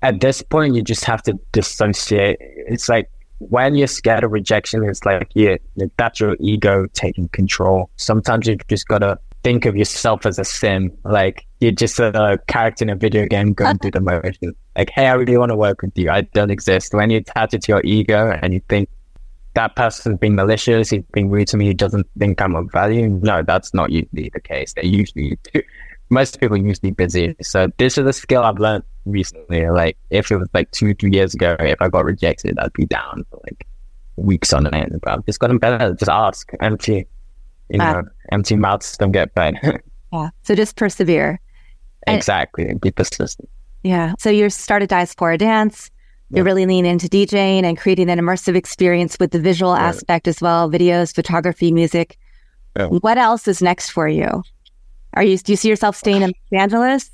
at 0.00 0.22
this 0.22 0.40
point, 0.40 0.74
you 0.74 0.80
just 0.80 1.04
have 1.04 1.22
to 1.24 1.38
dissociate. 1.52 2.38
It's 2.40 2.88
like 2.88 3.10
when 3.40 3.74
you're 3.74 3.88
scared 3.88 4.24
of 4.24 4.32
rejection, 4.32 4.82
it's 4.88 5.04
like, 5.04 5.28
yeah, 5.34 5.56
that's 5.98 6.18
your 6.18 6.38
ego 6.40 6.86
taking 6.94 7.28
control. 7.28 7.90
Sometimes 7.96 8.46
you've 8.46 8.66
just 8.68 8.88
got 8.88 9.00
to 9.00 9.18
think 9.44 9.66
of 9.66 9.76
yourself 9.76 10.26
as 10.26 10.38
a 10.38 10.44
sim. 10.44 10.90
Like 11.04 11.46
you're 11.60 11.70
just 11.70 12.00
a 12.00 12.40
character 12.48 12.84
in 12.84 12.90
a 12.90 12.96
video 12.96 13.26
game 13.26 13.52
going 13.52 13.78
through 13.78 13.92
the 13.92 14.00
motion. 14.12 14.56
Like, 14.76 14.90
hey, 14.90 15.06
I 15.06 15.12
really 15.12 15.36
want 15.36 15.50
to 15.50 15.56
work 15.56 15.82
with 15.82 15.96
you. 15.96 16.10
I 16.10 16.22
don't 16.22 16.50
exist. 16.50 16.92
When 16.94 17.10
you 17.10 17.18
attach 17.18 17.54
it 17.54 17.62
to 17.62 17.72
your 17.72 17.82
ego 17.84 18.36
and 18.42 18.52
you 18.52 18.60
think 18.68 18.88
that 19.54 19.76
person's 19.76 20.18
being 20.18 20.34
malicious, 20.34 20.90
he's 20.90 21.04
being 21.12 21.30
rude 21.30 21.46
to 21.48 21.56
me, 21.56 21.66
he 21.66 21.74
doesn't 21.74 22.08
think 22.18 22.40
I'm 22.42 22.56
of 22.56 22.72
value. 22.72 23.08
No, 23.08 23.42
that's 23.42 23.72
not 23.72 23.92
usually 23.92 24.30
the 24.32 24.40
case. 24.40 24.72
They 24.72 24.86
usually 24.86 25.38
do. 25.52 25.62
Most 26.10 26.40
people 26.40 26.56
usually 26.56 26.90
busy. 26.90 27.36
So 27.40 27.68
this 27.78 27.96
is 27.98 28.06
a 28.06 28.12
skill 28.12 28.42
I've 28.42 28.58
learned 28.58 28.84
recently. 29.04 29.68
Like 29.68 29.96
if 30.10 30.30
it 30.30 30.38
was 30.38 30.48
like 30.54 30.70
two, 30.70 30.94
three 30.94 31.12
years 31.12 31.34
ago, 31.34 31.56
if 31.60 31.80
I 31.80 31.88
got 31.88 32.04
rejected, 32.04 32.58
I'd 32.58 32.72
be 32.72 32.86
down 32.86 33.24
for 33.30 33.40
like 33.44 33.66
weeks 34.16 34.52
on 34.52 34.66
end. 34.74 35.00
But 35.02 35.12
I've 35.12 35.26
just 35.26 35.38
gotten 35.38 35.58
better. 35.58 35.94
Just 35.94 36.10
ask, 36.10 36.50
empty 36.60 37.06
you 37.68 37.78
know, 37.78 37.84
uh, 37.84 38.02
empty 38.32 38.56
mouths 38.56 38.96
don't 38.96 39.12
get 39.12 39.32
fed. 39.34 39.56
yeah. 40.12 40.30
So 40.42 40.54
just 40.54 40.76
persevere. 40.76 41.40
Exactly. 42.06 42.68
And 42.68 42.80
be 42.80 42.90
persistent. 42.90 43.48
Yeah. 43.82 44.14
So 44.18 44.30
you 44.30 44.48
started 44.50 44.88
Diaspora 44.88 45.38
Dance. 45.38 45.90
You're 46.30 46.44
really 46.44 46.66
leaning 46.66 46.90
into 46.90 47.06
DJing 47.06 47.62
and 47.62 47.78
creating 47.78 48.10
an 48.10 48.18
immersive 48.18 48.56
experience 48.56 49.16
with 49.20 49.30
the 49.30 49.38
visual 49.38 49.74
yeah. 49.74 49.84
aspect 49.84 50.26
as 50.26 50.40
well, 50.40 50.68
videos, 50.68 51.14
photography, 51.14 51.70
music. 51.70 52.18
Yeah. 52.76 52.86
What 52.86 53.18
else 53.18 53.46
is 53.46 53.62
next 53.62 53.90
for 53.90 54.08
you? 54.08 54.42
Are 55.12 55.22
you 55.22 55.38
do 55.38 55.52
you 55.52 55.56
see 55.56 55.68
yourself 55.68 55.96
staying 55.96 56.22
in 56.22 56.32
Los 56.50 56.60
Angeles? 56.60 57.10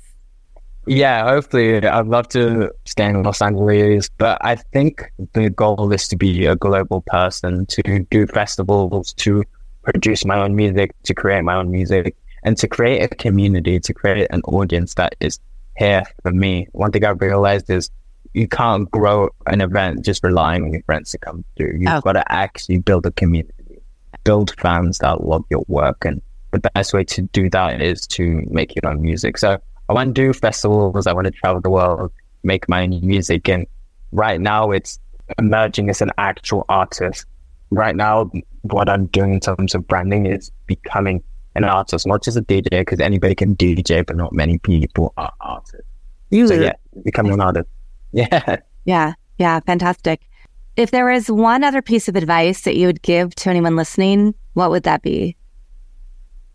Yeah, 0.87 1.23
hopefully. 1.23 1.85
I'd 1.85 2.07
love 2.07 2.29
to 2.29 2.71
stay 2.85 3.05
in 3.05 3.21
Los 3.21 3.41
Angeles, 3.41 4.09
but 4.17 4.39
I 4.41 4.55
think 4.55 5.11
the 5.33 5.51
goal 5.51 5.91
is 5.93 6.07
to 6.07 6.15
be 6.15 6.47
a 6.47 6.55
global 6.55 7.01
person, 7.05 7.67
to 7.67 8.05
do 8.09 8.25
festivals, 8.25 9.13
to 9.13 9.43
produce 9.83 10.25
my 10.25 10.37
own 10.37 10.55
music, 10.55 10.93
to 11.03 11.13
create 11.13 11.43
my 11.43 11.55
own 11.55 11.71
music, 11.71 12.15
and 12.43 12.57
to 12.57 12.67
create 12.67 13.01
a 13.01 13.07
community, 13.07 13.79
to 13.79 13.93
create 13.93 14.27
an 14.31 14.41
audience 14.41 14.95
that 14.95 15.15
is 15.19 15.39
here 15.77 16.03
for 16.21 16.31
me. 16.31 16.67
One 16.71 16.91
thing 16.91 17.05
I've 17.05 17.21
realized 17.21 17.69
is 17.69 17.89
you 18.33 18.47
can't 18.47 18.89
grow 18.91 19.29
an 19.47 19.61
event 19.61 20.05
just 20.05 20.23
relying 20.23 20.63
on 20.63 20.73
your 20.73 20.83
friends 20.83 21.11
to 21.11 21.17
come 21.17 21.43
through. 21.57 21.77
You've 21.79 21.91
oh. 21.91 22.01
got 22.01 22.13
to 22.13 22.31
actually 22.31 22.77
build 22.77 23.05
a 23.05 23.11
community, 23.11 23.81
build 24.23 24.53
fans 24.59 24.99
that 24.99 25.25
love 25.25 25.43
your 25.49 25.65
work. 25.67 26.05
And 26.05 26.21
the 26.51 26.59
best 26.59 26.93
way 26.93 27.03
to 27.05 27.21
do 27.23 27.49
that 27.49 27.81
is 27.81 28.07
to 28.07 28.45
make 28.49 28.75
your 28.75 28.91
own 28.91 29.01
music. 29.01 29.37
So 29.37 29.57
I 29.89 29.93
want 29.93 30.15
to 30.15 30.21
do 30.21 30.33
festivals. 30.33 31.07
I 31.07 31.13
want 31.13 31.25
to 31.25 31.31
travel 31.31 31.61
the 31.61 31.69
world. 31.69 32.11
make 32.43 32.67
my 32.69 32.83
own 32.83 33.05
music. 33.05 33.47
And 33.49 33.67
right 34.11 34.39
now 34.39 34.71
it's 34.71 34.99
emerging 35.37 35.89
as 35.89 36.01
an 36.01 36.11
actual 36.17 36.65
artist. 36.69 37.25
Right 37.71 37.95
now, 37.95 38.29
what 38.63 38.89
I'm 38.89 39.07
doing 39.07 39.33
in 39.33 39.39
terms 39.39 39.73
of 39.73 39.87
branding 39.87 40.25
is 40.25 40.51
becoming 40.67 41.23
an 41.55 41.63
artist, 41.63 42.05
not 42.05 42.23
just 42.23 42.37
a 42.37 42.41
DJ, 42.41 42.69
because 42.69 42.99
anybody 42.99 43.35
can 43.35 43.55
DJ, 43.55 44.05
but 44.05 44.15
not 44.15 44.33
many 44.33 44.57
people 44.59 45.13
are 45.17 45.33
artists. 45.41 45.87
So 46.31 46.53
yeah, 46.53 46.73
becoming 47.03 47.33
an 47.33 47.41
artist. 47.41 47.67
Yeah. 48.13 48.57
Yeah. 48.83 49.13
Yeah. 49.37 49.61
Fantastic. 49.61 50.21
If 50.75 50.91
there 50.91 51.05
was 51.05 51.31
one 51.31 51.63
other 51.63 51.81
piece 51.81 52.09
of 52.09 52.17
advice 52.17 52.61
that 52.63 52.75
you 52.75 52.87
would 52.87 53.01
give 53.01 53.33
to 53.35 53.49
anyone 53.49 53.77
listening, 53.77 54.35
what 54.53 54.69
would 54.69 54.83
that 54.83 55.01
be? 55.01 55.37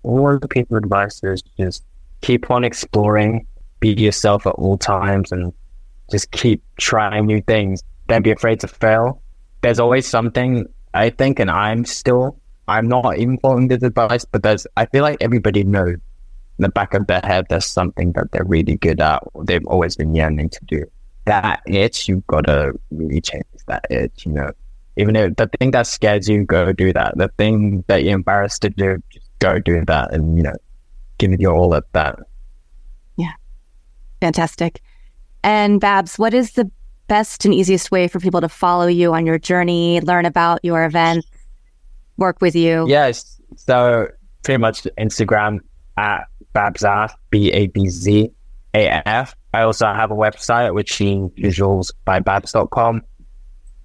One 0.03 0.39
piece 0.41 0.67
of 0.71 0.77
advice 0.77 1.23
is 1.25 1.41
just 1.59 1.83
keep 2.21 2.51
on 2.51 2.63
exploring, 2.63 3.47
be 3.81 3.95
yourself 3.95 4.47
at 4.47 4.55
all 4.57 4.77
times, 4.77 5.33
and 5.33 5.51
just 6.11 6.31
keep 6.31 6.63
trying 6.77 7.25
new 7.25 7.41
things. 7.41 7.83
Don't 8.09 8.23
be 8.23 8.31
afraid 8.31 8.61
to 8.61 8.69
fail. 8.69 9.23
There's 9.63 9.81
always 9.81 10.07
something, 10.07 10.67
I 10.97 11.11
think, 11.11 11.39
and 11.39 11.51
I'm 11.51 11.85
still, 11.85 12.41
I'm 12.69 12.89
not 12.89 13.19
even 13.19 13.39
following 13.39 13.69
this 13.69 13.83
advice, 13.83 14.25
but 14.25 14.43
there's, 14.43 14.67
I 14.77 14.87
feel 14.87 15.03
like 15.03 15.19
everybody 15.21 15.63
knows 15.63 15.95
in 16.59 16.63
the 16.63 16.69
back 16.69 16.95
of 16.95 17.07
their 17.07 17.21
head, 17.23 17.47
there's 17.49 17.67
something 17.67 18.13
that 18.13 18.33
they're 18.33 18.45
really 18.45 18.77
good 18.77 19.01
at, 19.01 19.23
or 19.35 19.45
they've 19.45 19.67
always 19.67 19.97
been 19.97 20.15
yearning 20.15 20.49
to 20.51 20.61
do. 20.65 20.85
That 21.27 21.61
itch, 21.67 22.09
you've 22.09 22.27
got 22.27 22.47
to 22.47 22.73
really 22.91 23.21
change 23.21 23.45
that 23.67 23.87
itch, 23.91 24.25
you 24.25 24.33
know. 24.33 24.51
Even 24.97 25.15
if 25.17 25.37
the 25.37 25.51
thing 25.59 25.73
that 25.73 25.87
scares 25.87 26.29
you, 26.29 26.45
go 26.45 26.73
do 26.73 26.93
that. 26.95 27.19
The 27.19 27.29
thing 27.37 27.85
that 27.89 28.03
you're 28.05 28.15
embarrassed 28.15 28.63
to 28.63 28.71
do, 28.71 29.03
just 29.11 29.29
go 29.39 29.59
do 29.59 29.85
that 29.85 30.15
and, 30.15 30.39
you 30.39 30.43
know, 30.43 30.55
give 31.19 31.33
it 31.33 31.41
your 31.41 31.55
all 31.55 31.75
at 31.75 31.85
that. 31.93 32.19
Yeah. 33.17 33.33
Fantastic. 34.23 34.81
And 35.43 35.81
Babz, 35.81 36.19
what 36.19 36.33
is 36.33 36.53
the 36.53 36.71
best 37.09 37.45
and 37.45 37.55
easiest 37.55 37.91
way 37.91 38.09
for 38.09 38.21
people 38.21 38.41
to 38.41 38.49
follow 38.49 38.87
you 38.87 39.15
on 39.15 39.27
your 39.27 39.39
journey, 39.39 40.01
learn 40.01 40.27
about 40.27 40.65
your 40.65 40.85
event, 40.85 41.25
work 42.17 42.41
with 42.41 42.55
you? 42.55 42.87
Yes. 42.89 43.41
So 43.57 44.09
pretty 44.43 44.59
much 44.59 44.85
Instagram 44.99 45.61
at 45.97 46.25
Babzaf, 46.55 47.13
B 47.31 47.53
A 47.53 47.67
B 47.69 47.89
Z 47.89 48.31
A 48.75 49.09
F. 49.09 49.37
I 49.53 49.63
also 49.63 49.87
have 49.87 50.11
a 50.11 50.15
website, 50.15 50.75
which 50.75 51.01
is 51.01 51.31
visualsbybabs.com. 51.39 53.03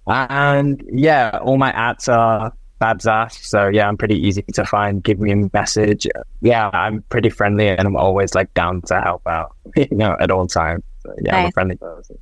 And 0.07 0.83
yeah, 0.91 1.39
all 1.41 1.57
my 1.57 1.71
ads 1.71 2.09
are 2.09 2.53
Babzaf. 2.81 3.31
So 3.31 3.67
yeah, 3.67 3.87
I'm 3.87 3.97
pretty 3.97 4.15
easy 4.15 4.41
to 4.53 4.65
find. 4.65 5.03
Give 5.03 5.19
me 5.19 5.31
a 5.31 5.49
message. 5.53 6.07
Yeah, 6.41 6.69
I'm 6.73 7.03
pretty 7.03 7.29
friendly 7.29 7.69
and 7.69 7.81
I'm 7.81 7.95
always 7.95 8.35
like 8.35 8.53
down 8.53 8.81
to 8.83 8.99
help 8.99 9.25
out, 9.27 9.55
you 9.75 9.87
know, 9.91 10.17
at 10.19 10.31
all 10.31 10.47
times. 10.47 10.83
So, 11.03 11.13
yeah, 11.21 11.31
nice. 11.31 11.39
I'm 11.39 11.47
a 11.47 11.51
friendly 11.51 11.75
person. 11.77 12.17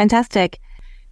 Fantastic. 0.00 0.58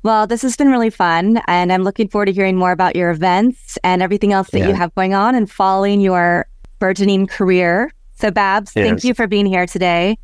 Well, 0.02 0.26
this 0.26 0.40
has 0.40 0.56
been 0.56 0.70
really 0.70 0.88
fun, 0.88 1.42
and 1.46 1.70
I'm 1.70 1.82
looking 1.82 2.08
forward 2.08 2.24
to 2.26 2.32
hearing 2.32 2.56
more 2.56 2.72
about 2.72 2.96
your 2.96 3.10
events 3.10 3.76
and 3.84 4.00
everything 4.00 4.32
else 4.32 4.48
that 4.52 4.60
yeah. 4.60 4.68
you 4.68 4.74
have 4.74 4.94
going 4.94 5.12
on 5.12 5.34
and 5.34 5.50
following 5.50 6.00
your 6.00 6.48
burgeoning 6.78 7.26
career. 7.26 7.92
So, 8.14 8.30
Babz, 8.30 8.72
yes. 8.74 8.86
thank 8.86 9.04
you 9.04 9.12
for 9.12 9.26
being 9.26 9.44
here 9.44 9.66
today. 9.66 10.16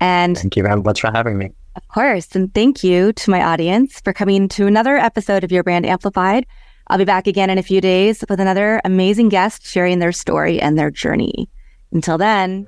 And 0.00 0.36
thank 0.36 0.56
you 0.56 0.64
very 0.64 0.82
much 0.82 1.00
for 1.00 1.12
having 1.12 1.38
me. 1.38 1.52
Of 1.76 1.86
course. 1.86 2.34
And 2.34 2.52
thank 2.52 2.82
you 2.82 3.12
to 3.12 3.30
my 3.30 3.40
audience 3.40 4.00
for 4.00 4.12
coming 4.12 4.48
to 4.48 4.66
another 4.66 4.96
episode 4.96 5.44
of 5.44 5.52
Your 5.52 5.62
Brand 5.62 5.86
Amplified. 5.86 6.44
I'll 6.88 6.98
be 6.98 7.04
back 7.04 7.28
again 7.28 7.50
in 7.50 7.58
a 7.58 7.62
few 7.62 7.80
days 7.80 8.24
with 8.28 8.40
another 8.40 8.80
amazing 8.84 9.28
guest 9.28 9.64
sharing 9.64 10.00
their 10.00 10.10
story 10.10 10.60
and 10.60 10.76
their 10.76 10.90
journey. 10.90 11.48
Until 11.92 12.18
then, 12.18 12.66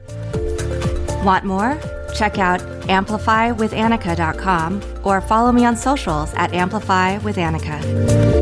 want 1.25 1.45
more? 1.45 1.77
Check 2.15 2.39
out 2.39 2.61
amplifywithannika.com 2.61 4.83
or 5.05 5.21
follow 5.21 5.53
me 5.53 5.67
on 5.67 5.77
socials 5.77 6.33
at 6.35 6.53
amplifywithannika. 6.53 8.40